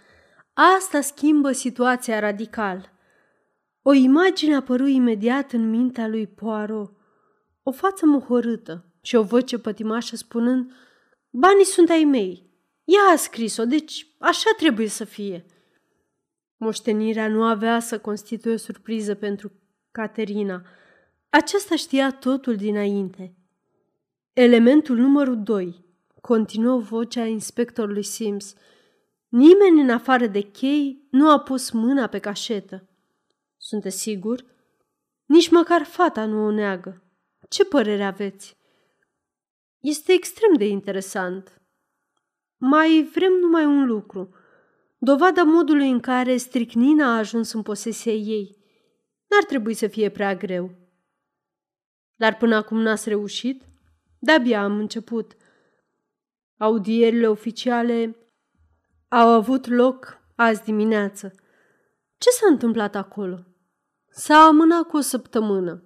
Asta 0.77 1.01
schimbă 1.01 1.53
situația 1.53 2.19
radical. 2.19 2.93
O 3.83 3.93
imagine 3.93 4.55
a 4.55 4.57
apărut 4.57 4.89
imediat 4.89 5.53
în 5.53 5.71
mintea 5.71 6.09
lui 6.09 6.27
Poirot 6.27 6.97
o 7.69 7.71
față 7.71 8.07
mohorâtă 8.07 8.85
și 9.01 9.17
o 9.17 9.23
voce 9.23 9.59
pătimașă 9.59 10.17
spunând 10.17 10.73
Banii 11.31 11.65
sunt 11.65 11.91
ai 11.91 12.05
mei. 12.05 12.51
Ea 12.85 13.13
a 13.13 13.17
scris-o, 13.17 13.65
deci 13.65 14.07
așa 14.19 14.51
trebuie 14.57 14.89
să 14.89 15.05
fie. 15.05 15.47
Moștenirea 16.57 17.29
nu 17.29 17.45
avea 17.45 17.81
să 17.81 17.99
constituie 17.99 18.55
o 18.55 18.57
surpriză 18.57 19.15
pentru 19.15 19.53
Caterina. 19.91 20.63
Aceasta 21.29 21.77
știa 21.77 22.13
totul 22.13 22.57
dinainte. 22.57 23.37
Elementul 24.33 24.97
numărul 24.97 25.43
2, 25.43 25.85
continuă 26.21 26.79
vocea 26.79 27.25
inspectorului 27.25 28.03
Sims. 28.03 28.55
Nimeni 29.29 29.81
în 29.81 29.91
afară 29.91 30.27
de 30.27 30.41
chei 30.41 31.07
nu 31.11 31.31
a 31.31 31.41
pus 31.41 31.71
mâna 31.71 32.07
pe 32.07 32.19
cașetă. 32.19 32.89
Sunteți 33.57 33.99
sigur? 33.99 34.45
Nici 35.25 35.51
măcar 35.51 35.83
fata 35.83 36.25
nu 36.25 36.45
o 36.45 36.51
neagă. 36.51 37.03
Ce 37.49 37.65
părere 37.65 38.05
aveți? 38.05 38.57
Este 39.79 40.13
extrem 40.13 40.55
de 40.55 40.67
interesant. 40.67 41.63
Mai 42.57 43.11
vrem 43.15 43.33
numai 43.33 43.65
un 43.65 43.87
lucru. 43.87 44.35
Dovada 44.99 45.43
modului 45.43 45.91
în 45.91 46.01
care 46.01 46.37
stricnina 46.37 47.07
a 47.07 47.17
ajuns 47.17 47.53
în 47.53 47.63
posesia 47.63 48.13
ei. 48.13 48.57
N-ar 49.27 49.45
trebui 49.45 49.75
să 49.75 49.87
fie 49.87 50.09
prea 50.09 50.35
greu. 50.35 50.71
Dar 52.17 52.37
până 52.37 52.57
acum 52.57 52.81
n-ați 52.81 53.09
reușit? 53.09 53.63
De-abia 54.19 54.63
am 54.63 54.79
început. 54.79 55.37
Audierile 56.57 57.29
oficiale 57.29 58.17
au 59.09 59.29
avut 59.29 59.67
loc 59.67 60.19
azi 60.35 60.63
dimineață. 60.63 61.33
Ce 62.19 62.31
s-a 62.31 62.47
întâmplat 62.51 62.95
acolo? 62.95 63.45
S-a 64.11 64.37
amânat 64.37 64.83
cu 64.83 64.97
o 64.97 65.01
săptămână 65.01 65.83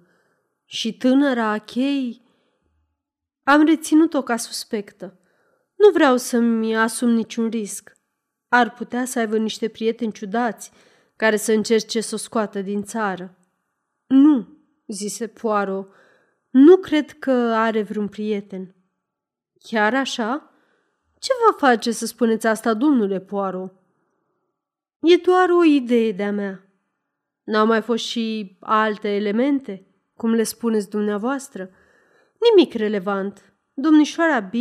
și 0.73 0.97
tânăra 0.97 1.49
Achei, 1.49 2.21
am 3.43 3.65
reținut-o 3.65 4.21
ca 4.21 4.37
suspectă. 4.37 5.19
Nu 5.75 5.89
vreau 5.91 6.17
să-mi 6.17 6.75
asum 6.75 7.09
niciun 7.09 7.49
risc. 7.49 7.91
Ar 8.47 8.73
putea 8.73 9.05
să 9.05 9.19
aibă 9.19 9.37
niște 9.37 9.67
prieteni 9.67 10.11
ciudați 10.11 10.71
care 11.15 11.37
să 11.37 11.51
încerce 11.51 12.01
să 12.01 12.15
o 12.15 12.17
scoată 12.17 12.61
din 12.61 12.83
țară. 12.83 13.37
Nu, 14.07 14.47
zise 14.87 15.27
Poaro, 15.27 15.87
nu 16.49 16.77
cred 16.77 17.11
că 17.11 17.31
are 17.55 17.81
vreun 17.81 18.07
prieten. 18.07 18.75
Chiar 19.59 19.95
așa? 19.95 20.53
Ce 21.19 21.31
va 21.45 21.67
face 21.67 21.91
să 21.91 22.05
spuneți 22.05 22.47
asta, 22.47 22.73
domnule 22.73 23.19
Poaro? 23.19 23.71
E 24.99 25.15
doar 25.15 25.49
o 25.49 25.63
idee 25.63 26.11
de-a 26.11 26.31
mea. 26.31 26.71
N-au 27.43 27.65
mai 27.65 27.81
fost 27.81 28.05
și 28.05 28.57
alte 28.59 29.15
elemente? 29.15 29.87
Cum 30.23 30.33
le 30.33 30.43
spuneți 30.43 30.89
dumneavoastră. 30.89 31.69
Nimic 32.39 32.73
relevant. 32.73 33.53
Domnișoara 33.73 34.39
B 34.39 34.53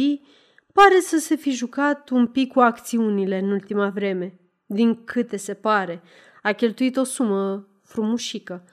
pare 0.73 1.01
să 1.01 1.19
se 1.19 1.35
fi 1.35 1.51
jucat 1.51 2.09
un 2.09 2.27
pic 2.27 2.53
cu 2.53 2.61
acțiunile 2.61 3.39
în 3.39 3.51
ultima 3.51 3.89
vreme. 3.89 4.41
Din 4.67 5.05
câte 5.05 5.37
se 5.37 5.55
pare, 5.55 6.03
a 6.43 6.53
cheltuit 6.53 6.97
o 6.97 7.05
sumă 7.05 7.69
frumușică. 7.83 8.65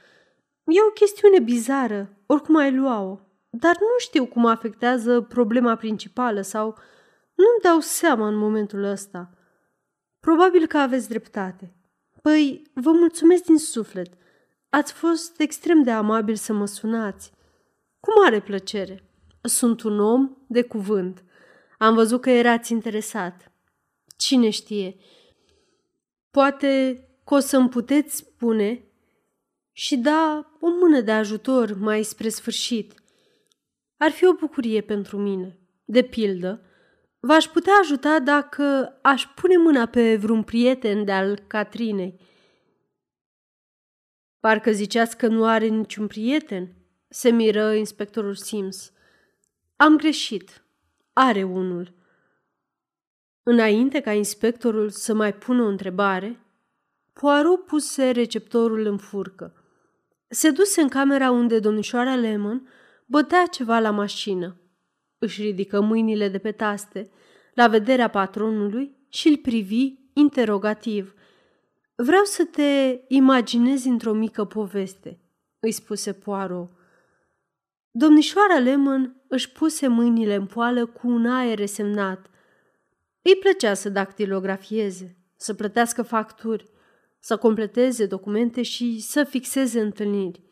E 0.63 0.81
o 0.87 0.91
chestiune 0.91 1.39
bizară, 1.39 2.17
oricum 2.25 2.55
ai 2.55 2.75
lua-o, 2.75 3.19
dar 3.49 3.75
nu 3.79 3.97
știu 3.97 4.25
cum 4.25 4.45
afectează 4.45 5.21
problema 5.21 5.75
principală 5.75 6.41
sau 6.41 6.65
nu-mi 7.35 7.61
dau 7.61 7.79
seama 7.79 8.27
în 8.27 8.35
momentul 8.35 8.83
ăsta. 8.83 9.29
Probabil 10.19 10.67
că 10.67 10.77
aveți 10.77 11.09
dreptate. 11.09 11.73
Păi, 12.21 12.61
vă 12.73 12.91
mulțumesc 12.91 13.43
din 13.43 13.57
suflet– 13.57 14.13
Ați 14.69 14.93
fost 14.93 15.39
extrem 15.39 15.83
de 15.83 15.91
amabil 15.91 16.35
să 16.35 16.53
mă 16.53 16.65
sunați. 16.65 17.31
Cu 17.99 18.09
mare 18.23 18.39
plăcere. 18.41 19.03
Sunt 19.41 19.81
un 19.81 19.99
om 19.99 20.37
de 20.47 20.61
cuvânt. 20.61 21.23
Am 21.77 21.93
văzut 21.93 22.21
că 22.21 22.29
erați 22.29 22.71
interesat. 22.71 23.51
Cine 24.17 24.49
știe? 24.49 24.95
Poate 26.31 27.03
că 27.25 27.33
o 27.33 27.39
să-mi 27.39 27.69
puteți 27.69 28.15
spune 28.15 28.83
și 29.71 29.97
da 29.97 30.51
o 30.59 30.67
mână 30.69 31.01
de 31.01 31.11
ajutor 31.11 31.77
mai 31.77 32.03
spre 32.03 32.29
sfârșit. 32.29 32.93
Ar 33.97 34.11
fi 34.11 34.25
o 34.25 34.33
bucurie 34.33 34.81
pentru 34.81 35.17
mine. 35.17 35.59
De 35.85 36.01
pildă, 36.01 36.61
v-aș 37.19 37.45
putea 37.45 37.73
ajuta 37.81 38.19
dacă 38.19 38.97
aș 39.01 39.25
pune 39.35 39.57
mâna 39.57 39.85
pe 39.85 40.15
vreun 40.15 40.43
prieten 40.43 41.05
de-al 41.05 41.43
Catrinei 41.47 42.19
Parcă 44.39 44.71
ziceați 44.71 45.17
că 45.17 45.27
nu 45.27 45.45
are 45.45 45.65
niciun 45.67 46.07
prieten, 46.07 46.75
se 47.07 47.29
miră 47.29 47.73
inspectorul 47.73 48.35
Sims. 48.35 48.91
Am 49.75 49.97
greșit. 49.97 50.63
Are 51.13 51.43
unul. 51.43 51.93
Înainte 53.43 53.99
ca 53.99 54.11
inspectorul 54.11 54.89
să 54.89 55.13
mai 55.13 55.33
pună 55.33 55.63
o 55.63 55.67
întrebare, 55.67 56.39
Poirot 57.13 57.65
puse 57.65 58.09
receptorul 58.09 58.85
în 58.85 58.97
furcă. 58.97 59.53
Se 60.27 60.51
duse 60.51 60.81
în 60.81 60.87
camera 60.87 61.31
unde 61.31 61.59
domnișoara 61.59 62.15
Lemon 62.15 62.69
bătea 63.05 63.45
ceva 63.45 63.79
la 63.79 63.91
mașină. 63.91 64.55
Își 65.17 65.41
ridică 65.41 65.81
mâinile 65.81 66.29
de 66.29 66.37
pe 66.37 66.51
taste, 66.51 67.09
la 67.53 67.67
vederea 67.67 68.07
patronului 68.07 68.95
și 69.09 69.27
îl 69.27 69.37
privi 69.37 69.93
interrogativ. 70.13 71.13
Vreau 72.01 72.23
să 72.23 72.45
te 72.45 72.99
imaginezi 73.07 73.87
într-o 73.87 74.13
mică 74.13 74.45
poveste, 74.45 75.19
îi 75.59 75.71
spuse 75.71 76.13
Poirot. 76.13 76.71
Domnișoara 77.91 78.59
Lemon 78.59 79.23
își 79.27 79.51
puse 79.51 79.87
mâinile 79.87 80.35
în 80.35 80.45
poală 80.45 80.85
cu 80.85 81.07
un 81.07 81.25
aer 81.25 81.57
resemnat. 81.57 82.29
Îi 83.21 83.35
plăcea 83.35 83.73
să 83.73 83.89
dactilografieze, 83.89 85.17
să 85.35 85.53
plătească 85.53 86.01
facturi, 86.01 86.69
să 87.19 87.37
completeze 87.37 88.05
documente 88.05 88.61
și 88.61 88.99
să 89.01 89.23
fixeze 89.23 89.81
întâlniri. 89.81 90.43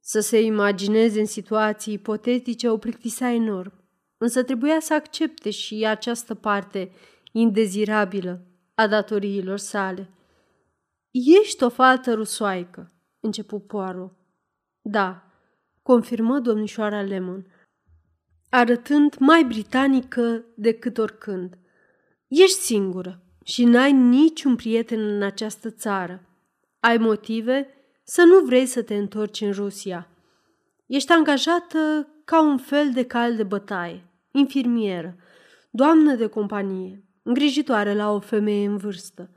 Să 0.00 0.20
se 0.20 0.40
imagineze 0.40 1.20
în 1.20 1.26
situații 1.26 1.92
ipotetice 1.92 2.68
o 2.68 2.76
plictisea 2.76 3.32
enorm, 3.32 3.72
însă 4.18 4.42
trebuia 4.42 4.80
să 4.80 4.94
accepte 4.94 5.50
și 5.50 5.86
această 5.86 6.34
parte 6.34 6.90
indezirabilă 7.32 8.40
a 8.74 8.86
datoriilor 8.86 9.58
sale. 9.58 10.10
Ești 11.24 11.62
o 11.62 11.68
fată 11.68 12.14
rusoaică, 12.14 12.92
începu 13.20 13.60
Poirot. 13.60 14.12
Da, 14.82 15.22
confirmă 15.82 16.38
domnișoara 16.38 17.02
Lemon, 17.02 17.46
arătând 18.50 19.16
mai 19.18 19.44
britanică 19.44 20.44
decât 20.56 20.98
oricând. 20.98 21.58
Ești 22.28 22.58
singură 22.58 23.22
și 23.44 23.64
n-ai 23.64 23.92
niciun 23.92 24.56
prieten 24.56 25.00
în 25.00 25.22
această 25.22 25.70
țară. 25.70 26.26
Ai 26.80 26.96
motive 26.96 27.68
să 28.04 28.22
nu 28.22 28.44
vrei 28.44 28.66
să 28.66 28.82
te 28.82 28.94
întorci 28.96 29.40
în 29.40 29.52
Rusia. 29.52 30.08
Ești 30.86 31.12
angajată 31.12 32.08
ca 32.24 32.42
un 32.42 32.58
fel 32.58 32.92
de 32.92 33.04
cal 33.04 33.36
de 33.36 33.42
bătaie, 33.42 34.04
infirmieră, 34.30 35.16
doamnă 35.70 36.14
de 36.14 36.26
companie, 36.26 37.04
îngrijitoare 37.22 37.94
la 37.94 38.10
o 38.10 38.20
femeie 38.20 38.66
în 38.66 38.76
vârstă. 38.76 39.30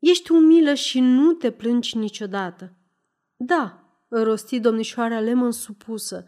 Ești 0.00 0.32
umilă 0.32 0.74
și 0.74 1.00
nu 1.00 1.32
te 1.32 1.50
plângi 1.50 1.96
niciodată. 1.96 2.72
Da, 3.36 3.84
rosti 4.08 4.60
domnișoara 4.60 5.20
Lemon 5.20 5.52
supusă, 5.52 6.24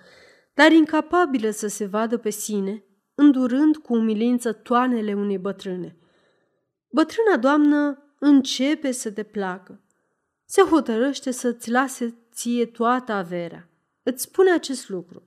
dar 0.54 0.72
incapabilă 0.72 1.50
să 1.50 1.66
se 1.66 1.86
vadă 1.86 2.16
pe 2.16 2.30
sine, 2.30 2.84
îndurând 3.14 3.76
cu 3.76 3.94
umilință 3.94 4.52
toanele 4.52 5.14
unei 5.14 5.38
bătrâne. 5.38 5.96
Bătrâna 6.90 7.36
doamnă 7.36 8.02
începe 8.18 8.90
să 8.90 9.10
te 9.10 9.22
placă. 9.22 9.80
Se 10.44 10.62
hotărăște 10.62 11.30
să-ți 11.30 11.70
lase 11.70 12.14
ție 12.32 12.66
toată 12.66 13.12
averea. 13.12 13.68
Îți 14.02 14.22
spune 14.22 14.50
acest 14.50 14.88
lucru. 14.88 15.22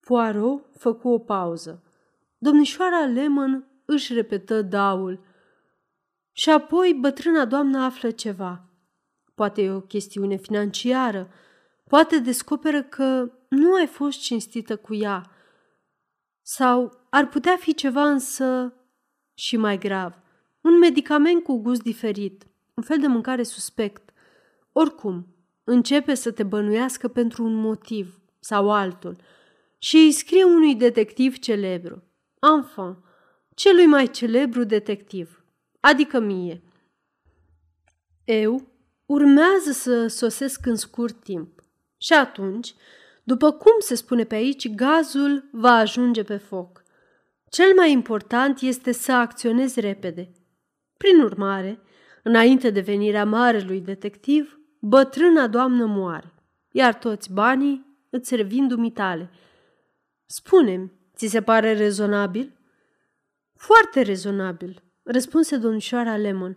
Poirot 0.00 0.64
făcu 0.78 1.08
o 1.08 1.18
pauză. 1.18 1.82
Domnișoara 2.38 3.04
Lemon 3.04 3.66
își 3.84 4.14
repetă 4.14 4.62
daul. 4.62 5.20
Și 6.38 6.50
apoi 6.50 6.94
bătrâna 7.00 7.44
doamnă 7.44 7.84
află 7.84 8.10
ceva. 8.10 8.64
Poate 9.34 9.62
e 9.62 9.70
o 9.70 9.80
chestiune 9.80 10.36
financiară, 10.36 11.30
poate 11.88 12.18
descoperă 12.18 12.82
că 12.82 13.32
nu 13.48 13.74
ai 13.74 13.86
fost 13.86 14.20
cinstită 14.20 14.76
cu 14.76 14.94
ea. 14.94 15.30
Sau 16.42 17.06
ar 17.10 17.28
putea 17.28 17.56
fi 17.56 17.74
ceva 17.74 18.02
însă 18.02 18.74
și 19.34 19.56
mai 19.56 19.78
grav. 19.78 20.14
Un 20.60 20.78
medicament 20.78 21.42
cu 21.42 21.60
gust 21.60 21.82
diferit, 21.82 22.46
un 22.74 22.82
fel 22.82 22.98
de 22.98 23.06
mâncare 23.06 23.42
suspect. 23.42 24.10
Oricum, 24.72 25.26
începe 25.64 26.14
să 26.14 26.30
te 26.30 26.42
bănuiască 26.42 27.08
pentru 27.08 27.44
un 27.44 27.54
motiv 27.54 28.20
sau 28.38 28.70
altul 28.70 29.16
și 29.78 29.96
îi 29.96 30.12
scrie 30.12 30.44
unui 30.44 30.74
detectiv 30.74 31.38
celebru. 31.38 32.02
Enfin, 32.56 32.96
celui 33.54 33.86
mai 33.86 34.10
celebru 34.10 34.64
detectiv, 34.64 35.42
adică 35.80 36.18
mie. 36.18 36.62
Eu 38.24 38.68
urmează 39.06 39.70
să 39.70 40.06
sosesc 40.06 40.66
în 40.66 40.76
scurt 40.76 41.22
timp 41.22 41.62
și 41.98 42.12
atunci, 42.12 42.74
după 43.24 43.52
cum 43.52 43.72
se 43.78 43.94
spune 43.94 44.24
pe 44.24 44.34
aici, 44.34 44.74
gazul 44.74 45.48
va 45.52 45.70
ajunge 45.70 46.22
pe 46.22 46.36
foc. 46.36 46.82
Cel 47.50 47.74
mai 47.74 47.92
important 47.92 48.60
este 48.60 48.92
să 48.92 49.12
acționezi 49.12 49.80
repede. 49.80 50.32
Prin 50.96 51.20
urmare, 51.20 51.80
înainte 52.22 52.70
de 52.70 52.80
venirea 52.80 53.24
marelui 53.24 53.80
detectiv, 53.80 54.60
bătrâna 54.78 55.46
doamnă 55.46 55.86
moare, 55.86 56.32
iar 56.70 56.94
toți 56.94 57.32
banii 57.32 58.06
îți 58.10 58.36
revin 58.36 58.68
dumitale. 58.68 59.30
Spune-mi, 60.26 60.92
ți 61.16 61.26
se 61.26 61.42
pare 61.42 61.72
rezonabil? 61.72 62.52
Foarte 63.54 64.02
rezonabil, 64.02 64.82
răspunse 65.08 65.56
domnișoara 65.56 66.16
Lemon, 66.16 66.56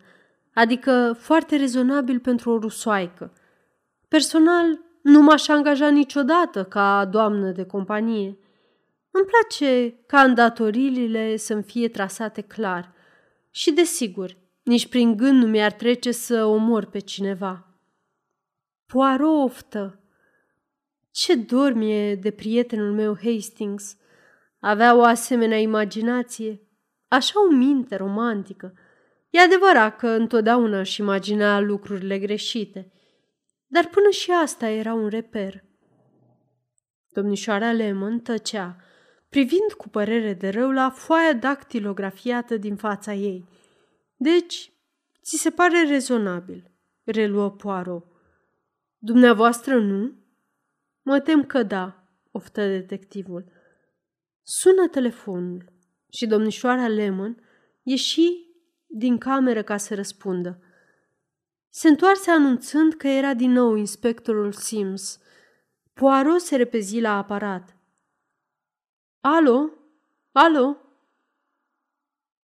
adică 0.54 1.18
foarte 1.20 1.56
rezonabil 1.56 2.20
pentru 2.20 2.52
o 2.52 2.60
rusoaică. 2.60 3.34
Personal, 4.08 4.80
nu 5.02 5.22
m-aș 5.22 5.48
angaja 5.48 5.90
niciodată 5.90 6.64
ca 6.64 7.06
doamnă 7.06 7.52
de 7.52 7.66
companie. 7.66 8.38
Îmi 9.12 9.26
place 9.26 9.96
ca 10.06 10.22
îndatoririle 10.22 11.36
să-mi 11.36 11.64
fie 11.64 11.88
trasate 11.88 12.42
clar 12.42 12.94
și, 13.50 13.72
desigur, 13.72 14.38
nici 14.64 14.88
prin 14.88 15.18
gând 15.18 15.44
nu 15.44 15.48
mi-ar 15.48 15.72
trece 15.72 16.12
să 16.12 16.46
omor 16.46 16.86
pe 16.86 17.00
cineva. 17.00 17.66
Poirot 18.86 19.44
oftă. 19.44 20.00
Ce 21.12 21.36
dor 21.36 21.74
mie 21.74 22.16
de 22.16 22.32
prietenul 22.32 22.92
meu 22.92 23.18
Hastings. 23.24 23.98
Avea 24.60 24.96
o 24.96 25.04
asemenea 25.04 25.58
imaginație 25.58 26.62
așa 27.12 27.44
o 27.46 27.50
minte 27.50 27.96
romantică. 27.96 28.74
E 29.30 29.40
adevărat 29.40 29.98
că 29.98 30.08
întotdeauna 30.08 30.80
își 30.80 31.02
imagina 31.02 31.60
lucrurile 31.60 32.20
greșite, 32.20 32.92
dar 33.68 33.88
până 33.88 34.10
și 34.10 34.32
asta 34.32 34.68
era 34.68 34.94
un 34.94 35.08
reper. 35.08 35.64
Domnișoara 37.10 37.72
Lemon 37.72 38.20
tăcea, 38.20 38.76
privind 39.30 39.72
cu 39.78 39.90
părere 39.90 40.34
de 40.34 40.50
rău 40.50 40.72
la 40.72 40.90
foaia 40.90 41.34
dactilografiată 41.34 42.58
din 42.58 42.76
fața 42.76 43.14
ei. 43.14 43.48
Deci, 44.16 44.74
ți 45.24 45.38
se 45.38 45.50
pare 45.50 45.84
rezonabil, 45.84 46.72
reluă 47.04 47.52
Poirot. 47.52 48.06
Dumneavoastră 48.98 49.80
nu? 49.80 50.14
Mă 51.02 51.20
tem 51.20 51.46
că 51.46 51.64
da, 51.64 52.04
oftă 52.32 52.68
detectivul. 52.68 53.52
Sună 54.42 54.88
telefonul 54.88 55.71
și 56.12 56.26
domnișoara 56.26 56.88
Lemon 56.88 57.44
ieși 57.84 58.50
din 58.88 59.18
cameră 59.18 59.64
ca 59.64 59.78
să 59.78 59.96
răspundă. 59.96 60.64
Se 61.70 61.88
întoarse 61.88 62.32
anunțând 62.32 62.94
că 62.94 63.08
era 63.08 63.34
din 63.34 63.52
nou 63.52 63.76
inspectorul 63.76 64.52
Sims. 64.52 65.20
Poirot 65.94 66.42
se 66.42 66.56
repezi 66.56 67.00
la 67.00 67.18
aparat. 67.18 67.76
Alo? 69.20 69.70
Alo? 70.32 70.78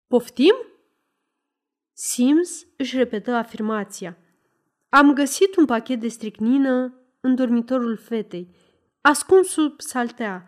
Poftim? 0.07 0.55
Sims 1.93 2.65
își 2.77 2.97
repetă 2.97 3.31
afirmația. 3.31 4.17
Am 4.89 5.13
găsit 5.13 5.55
un 5.55 5.65
pachet 5.65 5.99
de 5.99 6.07
stricnină 6.07 6.93
în 7.19 7.35
dormitorul 7.35 7.97
fetei, 7.97 8.55
ascuns 9.01 9.47
sub 9.47 9.81
saltea. 9.81 10.47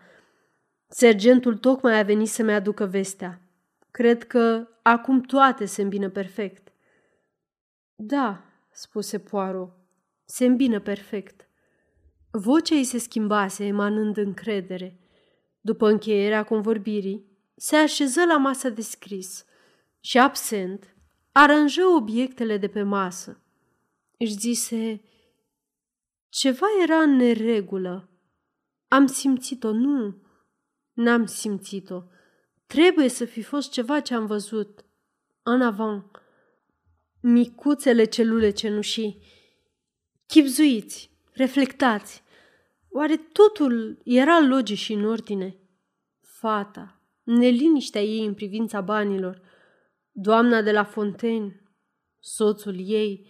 Sergentul 0.90 1.56
tocmai 1.56 1.98
a 1.98 2.02
venit 2.02 2.28
să-mi 2.28 2.52
aducă 2.52 2.86
vestea. 2.86 3.42
Cred 3.90 4.24
că 4.26 4.68
acum 4.82 5.20
toate 5.20 5.64
se 5.64 5.82
îmbină 5.82 6.10
perfect. 6.10 6.72
Da, 7.94 8.44
spuse 8.70 9.18
Poirot, 9.18 9.76
se 10.24 10.44
îmbină 10.44 10.80
perfect. 10.80 11.48
Vocea 12.30 12.74
ei 12.74 12.84
se 12.84 12.98
schimbase, 12.98 13.64
emanând 13.64 14.16
încredere. 14.16 15.00
După 15.60 15.88
încheierea 15.88 16.44
convorbirii, 16.44 17.26
se 17.56 17.76
așeză 17.76 18.24
la 18.24 18.36
masa 18.36 18.68
de 18.68 18.82
scris 18.82 19.44
și, 20.00 20.18
absent, 20.18 20.96
aranjă 21.32 21.82
obiectele 21.84 22.56
de 22.56 22.68
pe 22.68 22.82
masă. 22.82 23.42
Își 24.18 24.32
zise, 24.32 25.02
ceva 26.28 26.66
era 26.82 26.96
în 26.96 27.16
neregulă. 27.16 28.08
Am 28.88 29.06
simțit-o, 29.06 29.72
nu, 29.72 30.22
N-am 30.98 31.26
simțit-o. 31.26 32.02
Trebuie 32.66 33.08
să 33.08 33.24
fi 33.24 33.42
fost 33.42 33.70
ceva 33.70 34.00
ce 34.00 34.14
am 34.14 34.26
văzut. 34.26 34.84
În 35.42 35.62
avant. 35.62 36.22
Micuțele 37.20 38.04
celule 38.04 38.50
cenușii. 38.50 39.22
Chipzuiți, 40.26 41.10
reflectați. 41.32 42.22
Oare 42.88 43.16
totul 43.16 43.98
era 44.04 44.40
logic 44.40 44.76
și 44.76 44.92
în 44.92 45.04
ordine? 45.04 45.56
Fata, 46.20 47.00
neliniștea 47.22 48.02
ei 48.02 48.24
în 48.24 48.34
privința 48.34 48.80
banilor, 48.80 49.42
doamna 50.12 50.62
de 50.62 50.72
la 50.72 50.84
Fontaine, 50.84 51.62
soțul 52.20 52.76
ei, 52.78 53.26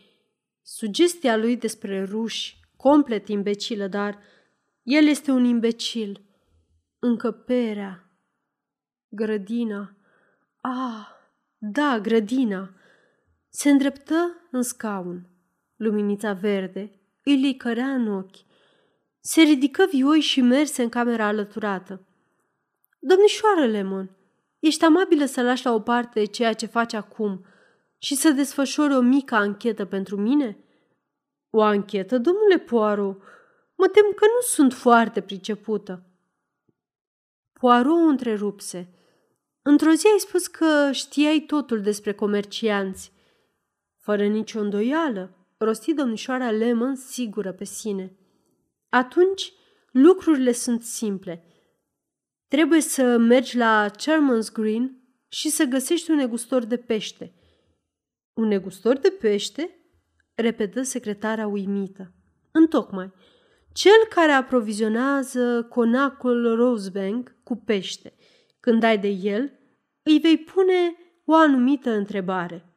sugestia 0.62 1.36
lui 1.36 1.56
despre 1.56 2.04
ruși, 2.04 2.60
complet 2.76 3.28
imbecilă, 3.28 3.86
dar 3.86 4.18
el 4.82 5.06
este 5.06 5.30
un 5.30 5.44
imbecil– 5.44 6.20
încăperea, 6.99 8.11
grădina. 9.09 9.96
Ah, 10.61 11.07
da, 11.59 11.99
grădina! 12.01 12.70
Se 13.49 13.70
îndreptă 13.70 14.49
în 14.51 14.62
scaun. 14.62 15.26
Luminița 15.76 16.32
verde 16.32 16.90
îi 17.24 17.36
licărea 17.36 17.86
în 17.94 18.09
ochi. 18.09 18.36
Se 19.20 19.40
ridică 19.40 19.86
vioi 19.90 20.20
și 20.20 20.40
merse 20.40 20.82
în 20.82 20.88
camera 20.88 21.26
alăturată. 21.26 22.07
Domnișoară 22.99 23.66
Lemon, 23.66 24.16
ești 24.59 24.84
amabilă 24.84 25.24
să 25.24 25.42
lași 25.42 25.64
la 25.64 25.74
o 25.74 25.80
parte 25.80 26.24
ceea 26.24 26.53
ce 26.53 26.66
faci 26.66 26.92
acum 26.92 27.44
și 27.99 28.14
să 28.14 28.30
desfășori 28.30 28.94
o 28.94 29.01
mică 29.01 29.34
anchetă 29.34 29.84
pentru 29.84 30.16
mine? 30.16 30.59
O 31.51 31.62
anchetă, 31.62 32.18
domnule 32.18 32.59
Poirot? 32.59 33.22
Mă 33.74 33.86
tem 33.86 34.12
că 34.14 34.24
nu 34.24 34.40
sunt 34.40 34.72
foarte 34.72 35.20
pricepută. 35.20 36.07
Poirot 37.59 37.92
o 37.92 38.09
întrerupse. 38.09 38.92
Într-o 39.62 39.92
zi 39.92 40.06
ai 40.06 40.18
spus 40.18 40.46
că 40.46 40.90
știai 40.92 41.40
totul 41.40 41.80
despre 41.80 42.12
comercianți. 42.12 43.12
Fără 43.96 44.26
nicio 44.26 44.61
îndoială, 44.61 45.46
rosti 45.56 45.94
domnișoara 45.94 46.50
Lemon 46.50 46.94
sigură 46.94 47.52
pe 47.52 47.64
sine. 47.64 48.16
Atunci, 48.88 49.52
lucrurile 49.90 50.52
sunt 50.52 50.82
simple. 50.82 51.44
Trebuie 52.48 52.80
să 52.80 53.16
mergi 53.16 53.56
la 53.56 53.90
Chairman's 53.90 54.52
Green 54.52 55.02
și 55.28 55.48
să 55.48 55.64
găsești 55.64 56.11
un 56.11 56.16
negustor 56.16 56.64
de 56.64 56.76
pește. 56.76 57.34
Un 58.32 58.46
negustor 58.46 58.96
de 58.96 59.09
pește? 59.20 59.72
repetă 60.34 60.82
secretara 60.82 61.46
uimită. 61.46 62.12
Întocmai, 62.50 63.12
cel 63.78 64.06
care 64.08 64.32
aprovizionează 64.32 65.66
conacul 65.70 66.54
Rosebank 66.56 67.36
cu 67.42 67.56
pește. 67.56 68.14
Când 68.60 68.82
ai 68.82 68.98
de 68.98 69.08
el, 69.08 69.52
îi 70.02 70.18
vei 70.18 70.38
pune 70.38 70.96
o 71.24 71.34
anumită 71.34 71.90
întrebare. 71.90 72.72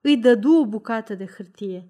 Îi 0.00 0.16
dădu 0.16 0.52
o 0.52 0.66
bucată 0.66 1.14
de 1.14 1.26
hârtie. 1.36 1.88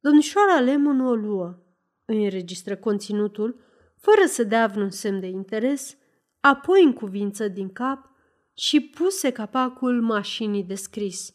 Domnișoara 0.00 0.60
Lemon 0.60 1.00
o 1.00 1.14
luă, 1.14 1.58
îi 2.04 2.24
înregistră 2.24 2.76
conținutul, 2.76 3.60
fără 3.96 4.26
să 4.26 4.42
dea 4.42 4.66
vreun 4.66 4.90
semn 4.90 5.20
de 5.20 5.26
interes, 5.26 5.96
apoi 6.40 6.84
în 6.84 6.92
cuvință 6.92 7.48
din 7.48 7.72
cap 7.72 8.10
și 8.54 8.80
puse 8.80 9.30
capacul 9.30 10.00
mașinii 10.00 10.64
de 10.64 10.74
scris. 10.74 11.34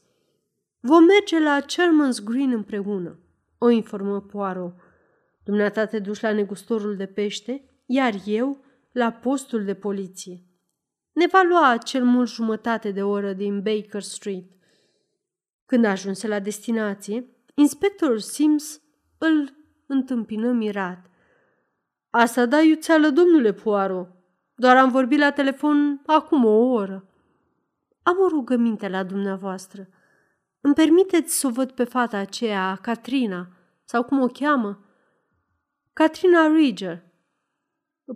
Vom 0.79 1.03
merge 1.03 1.39
la 1.39 1.59
Chairman's 1.61 2.23
Green 2.23 2.51
împreună, 2.51 3.19
o 3.57 3.69
informă 3.69 4.21
Poirot. 4.21 4.84
Dumneata 5.45 5.85
te 5.85 5.99
duci 5.99 6.19
la 6.19 6.31
negustorul 6.31 6.95
de 6.95 7.05
pește, 7.05 7.65
iar 7.85 8.13
eu 8.25 8.63
la 8.91 9.11
postul 9.11 9.63
de 9.63 9.73
poliție. 9.73 10.43
Ne 11.13 11.27
va 11.27 11.41
lua 11.41 11.77
cel 11.77 12.03
mult 12.03 12.29
jumătate 12.29 12.91
de 12.91 13.03
oră 13.03 13.33
din 13.33 13.61
Baker 13.61 14.01
Street. 14.01 14.45
Când 15.65 15.85
ajunse 15.85 16.27
la 16.27 16.39
destinație, 16.39 17.29
inspectorul 17.53 18.19
Sims 18.19 18.81
îl 19.17 19.53
întâmpină 19.87 20.51
mirat. 20.51 21.09
Asta 22.09 22.45
da 22.45 22.61
iuțeală, 22.61 23.09
domnule 23.09 23.53
Poirot. 23.53 24.09
Doar 24.55 24.77
am 24.77 24.91
vorbit 24.91 25.19
la 25.19 25.31
telefon 25.31 26.01
acum 26.05 26.45
o 26.45 26.71
oră. 26.71 27.09
Am 28.03 28.17
o 28.19 28.27
rugăminte 28.27 28.87
la 28.89 29.03
dumneavoastră. 29.03 29.89
Îmi 30.61 30.73
permiteți 30.73 31.39
să 31.39 31.47
o 31.47 31.49
văd 31.49 31.71
pe 31.71 31.83
fata 31.83 32.17
aceea, 32.17 32.79
Katrina, 32.81 33.47
sau 33.83 34.03
cum 34.03 34.21
o 34.21 34.27
cheamă? 34.27 34.84
Katrina 35.95 36.47
Ridger. 36.47 37.03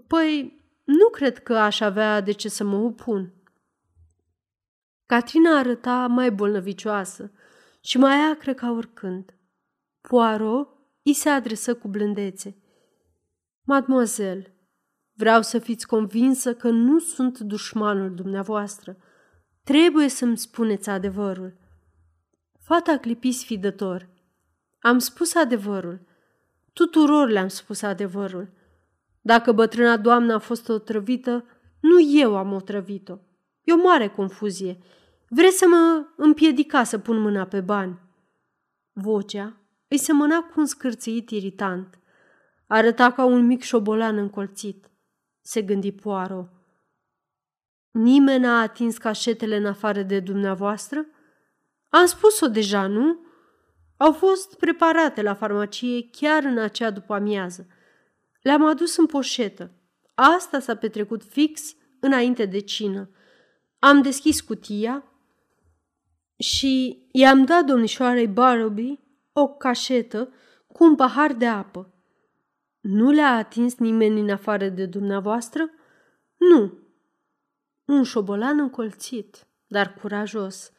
Păi, 0.08 0.62
nu 0.84 1.10
cred 1.10 1.44
că 1.44 1.58
aș 1.58 1.80
avea 1.80 2.22
de 2.22 2.32
ce 2.32 2.50
să 2.50 2.64
mă 2.64 2.76
opun. 2.76 3.34
Katrina 5.06 5.58
arăta 5.58 6.08
mai 6.08 6.32
bolnăvicioasă 6.32 7.32
și 7.82 7.98
mai 7.98 8.16
acră 8.32 8.54
ca 8.54 8.72
oricând. 8.72 9.34
Poirot 10.02 10.70
îi 11.04 11.14
se 11.14 11.30
adresă 11.30 11.76
cu 11.76 11.88
blândețe. 11.88 12.58
Mademoiselle, 13.62 14.56
vreau 15.14 15.42
să 15.42 15.60
fiți 15.60 15.88
convinsă 15.88 16.56
că 16.56 16.70
nu 16.70 17.00
sunt 17.00 17.40
dușmanul 17.40 18.16
dumneavoastră. 18.16 18.98
Trebuie 19.64 20.08
să-mi 20.08 20.38
spuneți 20.38 20.90
adevărul. 20.90 21.58
Fata 22.60 22.98
clipi 22.98 23.32
sfidător. 23.32 24.10
Am 24.80 24.98
spus 24.98 25.36
adevărul. 25.36 26.08
Tuturor 26.74 27.30
le-am 27.30 27.48
spus 27.48 27.82
adevărul. 27.82 28.54
Dacă 29.22 29.52
bătrâna 29.52 29.98
doamnă 29.98 30.34
a 30.34 30.40
fost 30.40 30.70
otrăvită, 30.70 31.46
nu 31.80 32.00
eu 32.02 32.38
am 32.38 32.54
otrăvit-o. 32.54 33.18
E 33.64 33.74
o 33.74 33.78
mare 33.78 34.08
confuzie. 34.08 34.78
Vreți 35.30 35.58
să 35.58 35.66
mă 35.68 36.06
împiedica 36.18 36.84
să 36.84 36.98
pun 36.98 37.20
mâna 37.20 37.46
pe 37.46 37.62
bani? 37.62 38.00
Vocea 38.94 39.58
îi 39.88 39.98
semăna 39.98 40.40
cu 40.40 40.60
un 40.60 40.66
scârțâit 40.66 41.30
iritant. 41.30 42.00
Arăta 42.68 43.12
ca 43.12 43.26
un 43.26 43.46
mic 43.46 43.62
șobolan 43.62 44.18
încolțit. 44.18 44.90
Se 45.42 45.62
gândi 45.62 45.92
Poaro. 45.92 46.50
Nimeni 47.92 48.44
n-a 48.44 48.62
atins 48.62 48.98
cașetele 48.98 49.56
în 49.56 49.66
afară 49.66 50.02
de 50.02 50.20
dumneavoastră? 50.20 51.06
Am 51.90 52.06
spus-o 52.06 52.48
deja, 52.48 52.88
nu? 52.88 53.20
Au 54.00 54.12
fost 54.12 54.58
preparate 54.58 55.22
la 55.22 55.34
farmacie 55.34 56.10
chiar 56.12 56.44
în 56.44 56.58
acea 56.58 56.92
după 56.92 57.14
amiază. 57.14 57.68
Le-am 58.42 58.66
adus 58.66 58.98
în 58.98 59.06
poșetă. 59.06 59.72
Asta 60.16 60.60
s-a 60.60 60.76
petrecut 60.76 61.24
fix 61.24 61.76
înainte 62.00 62.46
de 62.46 62.60
cină. 62.60 63.10
Am 63.80 64.02
deschis 64.02 64.42
cutia 64.42 65.04
și 66.38 67.06
i-am 67.12 67.46
dat 67.46 67.66
domnișoarei 67.66 68.28
Barrowby 68.28 69.00
o 69.34 69.48
cașetă 69.48 70.34
cu 70.68 70.84
un 70.84 70.96
pahar 70.96 71.34
de 71.34 71.48
apă. 71.48 71.94
Nu 72.80 73.12
le-a 73.12 73.36
atins 73.36 73.78
nimeni 73.78 74.20
în 74.20 74.30
afară 74.30 74.70
de 74.70 74.86
dumneavoastră? 74.86 75.70
Nu. 76.38 76.74
Un 77.86 78.04
șobolan 78.04 78.60
încolțit, 78.60 79.48
dar 79.68 79.94
curajos. 79.94 80.72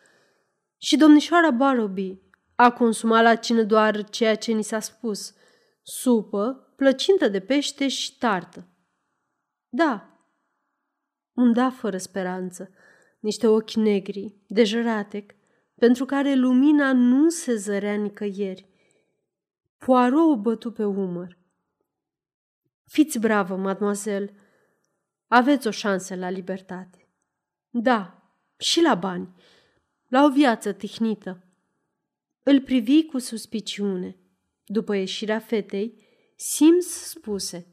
Și 0.77 0.97
domnișoara 0.97 1.51
Barrowby 1.51 2.21
a 2.63 2.73
consumat 2.73 3.23
la 3.23 3.35
cină 3.35 3.63
doar 3.63 4.05
ceea 4.05 4.35
ce 4.37 4.53
ni 4.53 4.63
s-a 4.63 4.81
spus. 4.81 5.35
Supă, 5.83 6.73
plăcintă 6.77 7.29
de 7.29 7.41
pește 7.41 7.89
și 7.89 8.19
tartă. 8.19 8.69
Da. 9.69 10.19
Un 11.33 11.53
da 11.53 11.71
fără 11.71 11.97
speranță. 11.97 12.71
Niște 13.21 13.47
ochi 13.47 13.73
negri, 13.73 14.35
de 14.47 14.65
jăratec, 14.65 15.35
pentru 15.75 16.05
care 16.05 16.35
lumina 16.35 16.93
nu 16.93 17.29
se 17.29 17.55
zărea 17.55 17.95
nicăieri. 17.95 18.69
Poirot 19.79 20.31
o 20.31 20.37
bătu 20.37 20.73
pe 20.73 20.85
umăr. 20.85 21.39
Fiți 22.85 23.19
bravă, 23.19 23.57
mademoiselle. 23.57 24.35
Aveți 25.27 25.67
o 25.67 25.71
șansă 25.71 26.15
la 26.15 26.31
libertate. 26.31 27.09
Da, 27.69 28.33
și 28.59 28.81
la 28.81 28.95
bani, 28.95 29.35
la 30.09 30.25
o 30.25 30.29
viață 30.31 30.73
tihnită. 30.73 31.45
Îl 32.43 32.61
privi 32.61 33.05
cu 33.05 33.18
suspiciune. 33.18 34.16
După 34.64 34.95
ieșirea 34.95 35.38
fetei, 35.38 36.09
Sims 36.36 36.86
spuse 36.86 37.66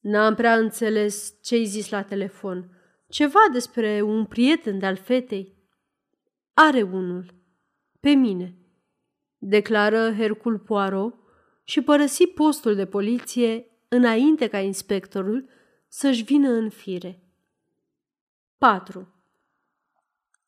N-am 0.00 0.34
prea 0.34 0.56
înțeles 0.56 1.34
ce-ai 1.42 1.64
zis 1.64 1.88
la 1.88 2.02
telefon. 2.02 2.70
Ceva 3.08 3.40
despre 3.52 4.02
un 4.02 4.24
prieten 4.24 4.78
de-al 4.78 4.96
fetei. 4.96 5.56
Are 6.54 6.82
unul. 6.82 7.34
Pe 8.00 8.10
mine. 8.10 8.56
Declară 9.38 10.14
Hercul 10.14 10.58
Poirot 10.58 11.14
și 11.64 11.80
părăsi 11.80 12.26
postul 12.26 12.74
de 12.74 12.86
poliție 12.86 13.66
înainte 13.88 14.48
ca 14.48 14.58
inspectorul 14.58 15.48
să-și 15.88 16.22
vină 16.22 16.48
în 16.48 16.68
fire. 16.68 17.22
4. 18.58 19.14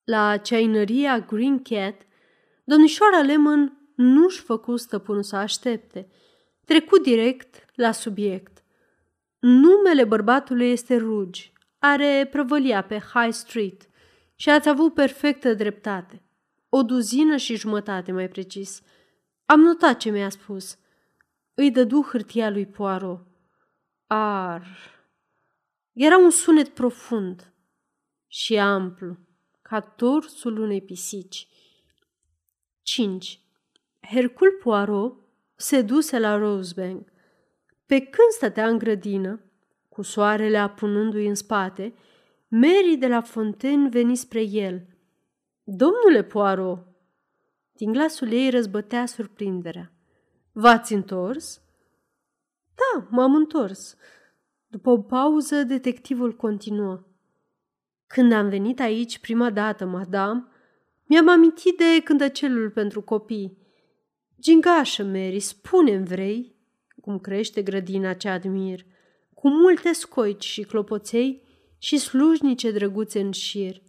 La 0.04 0.36
ceainăria 0.36 1.18
Green 1.18 1.62
Cat, 1.62 2.06
domnișoara 2.68 3.20
Lemon 3.20 3.92
nu-și 3.94 4.40
făcu 4.40 4.76
stăpânul 4.76 5.22
să 5.22 5.36
aștepte. 5.36 6.08
Trecu 6.64 6.98
direct 6.98 7.64
la 7.74 7.92
subiect. 7.92 8.64
Numele 9.38 10.04
bărbatului 10.04 10.70
este 10.70 10.96
Rugi. 10.96 11.52
Are 11.78 12.28
prăvălia 12.30 12.82
pe 12.82 12.98
High 12.98 13.32
Street 13.32 13.88
și 14.34 14.50
ați 14.50 14.68
avut 14.68 14.94
perfectă 14.94 15.54
dreptate. 15.54 16.22
O 16.68 16.82
duzină 16.82 17.36
și 17.36 17.56
jumătate, 17.56 18.12
mai 18.12 18.28
precis. 18.28 18.82
Am 19.44 19.60
notat 19.60 19.98
ce 19.98 20.10
mi-a 20.10 20.28
spus. 20.28 20.78
Îi 21.54 21.70
dădu 21.70 22.02
hârtia 22.02 22.50
lui 22.50 22.66
Poirot. 22.66 23.26
Ar... 24.06 24.66
Era 25.92 26.18
un 26.18 26.30
sunet 26.30 26.68
profund 26.68 27.52
și 28.26 28.58
amplu, 28.58 29.18
ca 29.62 29.80
torsul 29.80 30.58
unei 30.58 30.82
pisici. 30.82 31.47
5. 32.88 33.40
Hercul 34.00 34.58
Poirot 34.62 35.14
se 35.56 35.82
duse 35.82 36.18
la 36.18 36.36
Rosebank. 36.36 37.08
Pe 37.86 38.00
când 38.00 38.28
stătea 38.30 38.68
în 38.68 38.78
grădină, 38.78 39.40
cu 39.88 40.02
soarele 40.02 40.58
apunându-i 40.58 41.26
în 41.26 41.34
spate, 41.34 41.94
Mary 42.48 42.96
de 42.98 43.06
la 43.06 43.20
Fontaine 43.20 43.88
veni 43.88 44.16
spre 44.16 44.42
el. 44.42 44.86
Domnule 45.62 46.22
Poirot! 46.22 46.86
Din 47.72 47.92
glasul 47.92 48.32
ei 48.32 48.50
răzbătea 48.50 49.06
surprinderea. 49.06 49.92
V-ați 50.52 50.92
întors? 50.92 51.60
Da, 52.74 53.06
m-am 53.10 53.34
întors. 53.34 53.96
După 54.66 54.90
o 54.90 55.02
pauză, 55.02 55.62
detectivul 55.62 56.36
continuă. 56.36 57.04
Când 58.06 58.32
am 58.32 58.48
venit 58.48 58.80
aici 58.80 59.18
prima 59.18 59.50
dată, 59.50 59.86
madame, 59.86 60.46
mi-am 61.08 61.28
amintit 61.28 61.76
de 61.76 62.00
cântăcelul 62.04 62.70
pentru 62.70 63.02
copii. 63.02 63.58
Gingașă, 64.40 65.04
Mary, 65.04 65.40
spune 65.40 65.98
vrei, 65.98 66.56
cum 67.00 67.18
crește 67.18 67.62
grădina 67.62 68.14
ce 68.14 68.28
admir, 68.28 68.84
cu 69.34 69.48
multe 69.48 69.92
scoici 69.92 70.44
și 70.44 70.62
clopoței 70.62 71.42
și 71.78 71.98
slujnice 71.98 72.70
drăguțe 72.70 73.20
în 73.20 73.30
șir. 73.30 73.82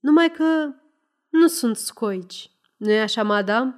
Numai 0.00 0.30
că 0.30 0.74
nu 1.28 1.46
sunt 1.46 1.76
scoici, 1.76 2.50
nu-i 2.76 3.00
așa, 3.00 3.22
madame? 3.22 3.74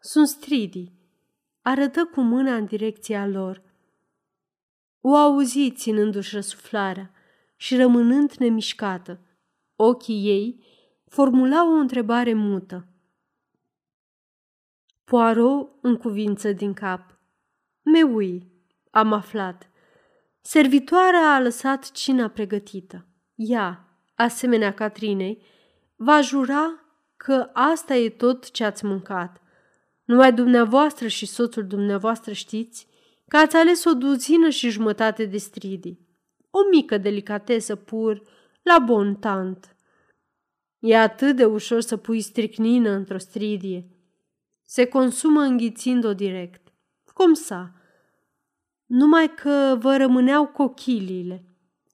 Sunt 0.00 0.28
stridii. 0.28 0.92
Arătă 1.62 2.04
cu 2.04 2.20
mâna 2.20 2.54
în 2.56 2.64
direcția 2.64 3.26
lor. 3.26 3.62
O 5.00 5.14
auzi 5.14 5.70
ținându-și 5.70 6.34
răsuflarea 6.34 7.14
și 7.56 7.76
rămânând 7.76 8.32
nemișcată. 8.32 9.20
Ochii 9.76 10.26
ei 10.26 10.64
formulau 11.12 11.72
o 11.72 11.78
întrebare 11.78 12.32
mută. 12.32 12.86
Poirot 15.04 15.68
în 15.80 15.96
cuvință 15.96 16.52
din 16.52 16.72
cap. 16.72 17.18
Meui, 17.82 18.52
am 18.90 19.12
aflat. 19.12 19.70
Servitoarea 20.40 21.34
a 21.34 21.40
lăsat 21.40 21.90
cina 21.90 22.28
pregătită. 22.28 23.06
Ea, 23.34 23.98
asemenea 24.14 24.74
Catrinei, 24.74 25.42
va 25.96 26.20
jura 26.20 26.80
că 27.16 27.50
asta 27.52 27.94
e 27.94 28.08
tot 28.08 28.50
ce 28.50 28.64
ați 28.64 28.84
mâncat. 28.84 29.40
Numai 30.04 30.32
dumneavoastră 30.32 31.06
și 31.06 31.26
soțul 31.26 31.66
dumneavoastră 31.66 32.32
știți 32.32 32.86
că 33.28 33.36
ați 33.36 33.56
ales 33.56 33.84
o 33.84 33.94
duzină 33.94 34.48
și 34.48 34.70
jumătate 34.70 35.24
de 35.24 35.38
stridii. 35.38 36.06
O 36.50 36.58
mică 36.70 36.98
delicatesă 36.98 37.76
pur, 37.76 38.22
la 38.62 38.78
bon 38.78 39.14
tant. 39.14 39.71
E 40.82 40.96
atât 40.96 41.36
de 41.36 41.44
ușor 41.44 41.80
să 41.80 41.96
pui 41.96 42.20
stricnină 42.20 42.90
într-o 42.90 43.18
stridie. 43.18 43.86
Se 44.64 44.84
consumă 44.86 45.40
înghițind-o 45.40 46.14
direct. 46.14 46.72
Cum 47.14 47.34
sa? 47.34 47.72
Numai 48.86 49.34
că 49.34 49.76
vă 49.78 49.96
rămâneau 49.96 50.46
cochiliile, 50.46 51.44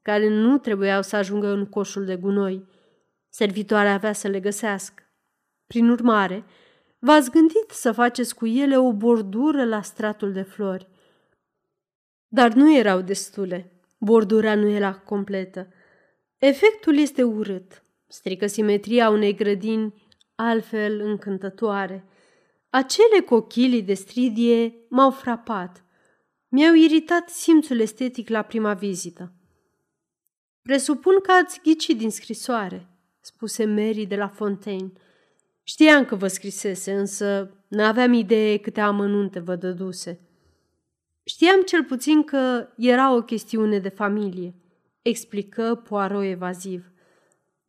care 0.02 0.28
nu 0.28 0.58
trebuiau 0.58 1.02
să 1.02 1.16
ajungă 1.16 1.48
în 1.48 1.66
coșul 1.66 2.04
de 2.04 2.16
gunoi. 2.16 2.66
Servitoarea 3.28 3.92
avea 3.92 4.12
să 4.12 4.28
le 4.28 4.40
găsească. 4.40 5.02
Prin 5.66 5.88
urmare, 5.88 6.44
v-ați 6.98 7.30
gândit 7.30 7.70
să 7.70 7.92
faceți 7.92 8.34
cu 8.34 8.46
ele 8.46 8.78
o 8.78 8.92
bordură 8.92 9.64
la 9.64 9.82
stratul 9.82 10.32
de 10.32 10.42
flori. 10.42 10.88
Dar 12.28 12.52
nu 12.52 12.76
erau 12.76 13.00
destule. 13.00 13.72
Bordura 13.98 14.54
nu 14.54 14.68
era 14.68 14.94
completă. 14.94 15.68
Efectul 16.38 16.98
este 16.98 17.22
urât. 17.22 17.82
Strică 18.08 18.46
simetria 18.46 19.10
unei 19.10 19.34
grădini 19.34 19.94
altfel 20.34 21.00
încântătoare. 21.00 22.04
Acele 22.70 23.20
cochilii 23.20 23.82
de 23.82 23.94
stridie 23.94 24.74
m-au 24.88 25.10
frapat. 25.10 25.84
Mi-au 26.48 26.74
iritat 26.74 27.28
simțul 27.28 27.80
estetic 27.80 28.28
la 28.28 28.42
prima 28.42 28.74
vizită. 28.74 29.32
Presupun 30.62 31.20
că 31.20 31.32
ați 31.32 31.60
ghicit 31.62 31.98
din 31.98 32.10
scrisoare, 32.10 32.88
spuse 33.20 33.64
Mary 33.64 34.06
de 34.06 34.16
la 34.16 34.28
Fontaine. 34.28 34.92
Știam 35.62 36.04
că 36.04 36.14
vă 36.14 36.26
scrisese, 36.26 36.92
însă 36.92 37.54
n-aveam 37.68 38.12
idee 38.12 38.58
câte 38.58 38.80
amănunte 38.80 39.38
vă 39.38 39.56
dăduse. 39.56 40.20
Știam 41.24 41.62
cel 41.62 41.84
puțin 41.84 42.22
că 42.22 42.68
era 42.76 43.14
o 43.14 43.22
chestiune 43.22 43.78
de 43.78 43.88
familie, 43.88 44.54
explică 45.02 45.74
Poirot 45.74 46.24
evaziv. 46.24 46.90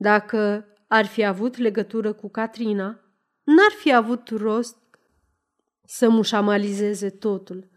Dacă 0.01 0.65
ar 0.87 1.05
fi 1.05 1.25
avut 1.25 1.57
legătură 1.57 2.13
cu 2.13 2.29
Catrina, 2.29 2.99
n-ar 3.43 3.71
fi 3.77 3.93
avut 3.93 4.29
rost 4.29 4.77
să 5.85 6.09
mușamalizeze 6.09 7.09
totul. 7.09 7.69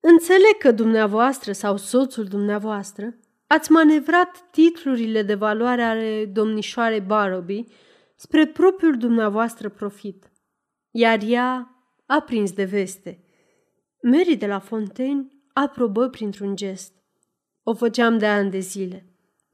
Înțeleg 0.00 0.56
că 0.58 0.70
dumneavoastră 0.72 1.52
sau 1.52 1.76
soțul 1.76 2.24
dumneavoastră 2.24 3.18
ați 3.46 3.70
manevrat 3.70 4.48
titlurile 4.50 5.22
de 5.22 5.34
valoare 5.34 5.82
ale 5.82 6.26
domnișoarei 6.26 7.00
Barroby 7.00 7.64
spre 8.16 8.46
propriul 8.46 8.96
dumneavoastră 8.96 9.68
profit, 9.68 10.32
iar 10.90 11.18
ea 11.26 11.76
a 12.06 12.20
prins 12.20 12.52
de 12.52 12.64
veste. 12.64 13.24
Mary 14.02 14.36
de 14.36 14.46
la 14.46 14.58
Fontaine 14.58 15.32
aprobă 15.52 16.08
printr-un 16.08 16.56
gest. 16.56 16.92
O 17.62 17.74
făceam 17.74 18.18
de 18.18 18.26
ani 18.26 18.50
de 18.50 18.58
zile, 18.58 19.06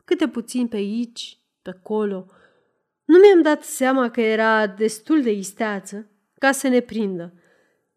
câte 0.04 0.28
puțin 0.28 0.68
pe 0.68 0.76
aici, 0.76 1.37
pe 1.70 1.76
acolo. 1.78 2.26
Nu 3.04 3.18
mi-am 3.18 3.42
dat 3.42 3.62
seama 3.62 4.10
că 4.10 4.20
era 4.20 4.66
destul 4.66 5.22
de 5.22 5.32
isteață 5.32 6.10
ca 6.38 6.52
să 6.52 6.68
ne 6.68 6.80
prindă. 6.80 7.32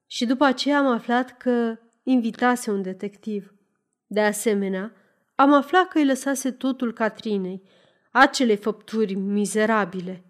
Și 0.06 0.26
după 0.26 0.44
aceea 0.44 0.78
am 0.78 0.88
aflat 0.88 1.38
că 1.38 1.80
invitase 2.04 2.72
un 2.72 2.82
detectiv. 2.82 3.54
De 4.08 4.22
asemenea, 4.22 4.94
am 5.36 5.54
aflat 5.54 5.88
că 5.88 5.98
îi 5.98 6.06
lăsase 6.06 6.52
totul 6.52 6.94
Catrinei, 6.94 7.64
acele 8.12 8.56
făpturi 8.56 9.14
mizerabile. 9.14 10.24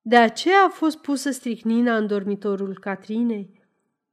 De 0.00 0.16
aceea 0.16 0.64
a 0.66 0.68
fost 0.68 0.98
pusă 0.98 1.30
stricnina 1.30 1.96
în 1.96 2.06
dormitorul 2.06 2.78
Catrinei? 2.78 3.62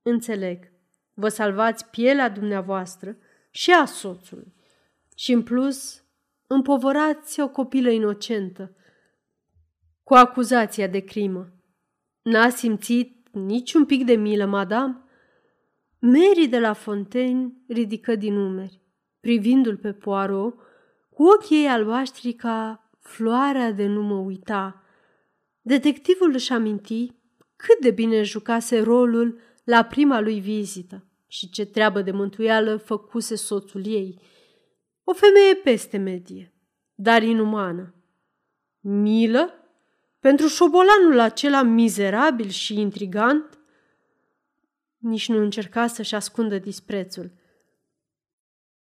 Înțeleg. 0.02 0.72
Vă 1.14 1.28
salvați 1.28 1.86
pielea 1.86 2.30
dumneavoastră 2.30 3.18
și 3.50 3.72
a 3.72 3.86
soțului. 3.86 4.54
Și 5.16 5.32
în 5.32 5.44
plus, 5.44 6.01
împovărați 6.54 7.42
o 7.42 7.50
copilă 7.50 7.90
inocentă 7.90 8.76
cu 10.04 10.14
acuzația 10.14 10.88
de 10.88 11.00
crimă. 11.00 11.54
N-a 12.22 12.50
simțit 12.50 13.28
niciun 13.32 13.86
pic 13.86 14.06
de 14.06 14.16
milă, 14.16 14.46
madame? 14.46 15.04
Mary 16.00 16.48
de 16.48 16.60
la 16.60 16.74
Fontaine 16.74 17.54
ridică 17.68 18.16
din 18.16 18.36
umeri, 18.36 18.82
privindu-l 19.20 19.78
pe 19.78 19.94
Poirot 19.94 20.56
cu 21.10 21.24
ochii 21.24 21.58
ei 21.58 21.68
albaștri 21.68 22.34
ca 22.34 22.90
floarea 23.00 23.72
de 23.72 23.86
nu 23.86 24.02
mă 24.02 24.16
uita. 24.16 24.84
Detectivul 25.62 26.32
își 26.34 26.52
aminti 26.52 27.12
cât 27.56 27.82
de 27.82 27.92
bine 27.92 28.24
jucase 28.24 28.80
rolul 28.80 29.40
la 29.64 29.84
prima 29.84 30.20
lui 30.20 30.40
vizită 30.40 31.06
și 31.28 31.50
ce 31.50 31.66
treabă 31.66 32.02
de 32.02 32.12
mântuială 32.12 32.78
făcuse 32.78 33.36
soțul 33.36 33.86
ei. 33.86 34.22
O 35.04 35.14
femeie 35.14 35.56
peste 35.56 35.98
medie, 35.98 36.54
dar 36.96 37.24
inumană. 37.24 37.96
Milă? 38.80 39.54
Pentru 40.20 40.48
șobolanul 40.48 41.20
acela 41.20 41.62
mizerabil 41.62 42.50
și 42.50 42.80
intrigant? 42.80 43.60
Nici 44.98 45.28
nu 45.28 45.38
încerca 45.38 45.88
să-și 45.88 46.16
ascundă 46.16 46.58
disprețul. 46.58 47.32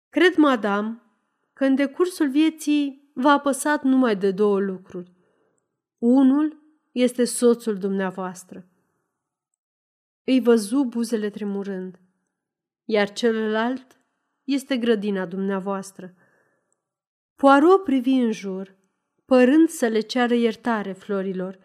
Cred, 0.08 0.34
madam, 0.36 1.02
că 1.52 1.64
în 1.64 1.74
decursul 1.74 2.30
vieții 2.30 3.10
v-a 3.14 3.32
apăsat 3.32 3.82
numai 3.82 4.16
de 4.16 4.30
două 4.30 4.60
lucruri. 4.60 5.12
Unul 5.98 6.62
este 6.92 7.24
soțul 7.24 7.78
dumneavoastră. 7.78 8.68
Îi 10.24 10.40
văzu 10.40 10.84
buzele 10.84 11.30
tremurând, 11.30 12.00
iar 12.84 13.12
celălalt 13.12 13.99
este 14.54 14.76
grădina 14.76 15.26
dumneavoastră. 15.26 16.14
Poirot 17.36 17.84
privi 17.84 18.10
în 18.10 18.32
jur, 18.32 18.76
părând 19.24 19.68
să 19.68 19.86
le 19.86 20.00
ceară 20.00 20.34
iertare 20.34 20.92
florilor 20.92 21.58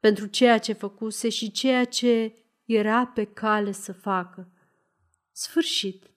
pentru 0.00 0.26
ceea 0.26 0.58
ce 0.58 0.72
făcuse 0.72 1.28
și 1.28 1.50
ceea 1.50 1.84
ce 1.84 2.34
era 2.64 3.06
pe 3.06 3.24
cale 3.24 3.72
să 3.72 3.92
facă. 3.92 4.52
Sfârșit. 5.32 6.11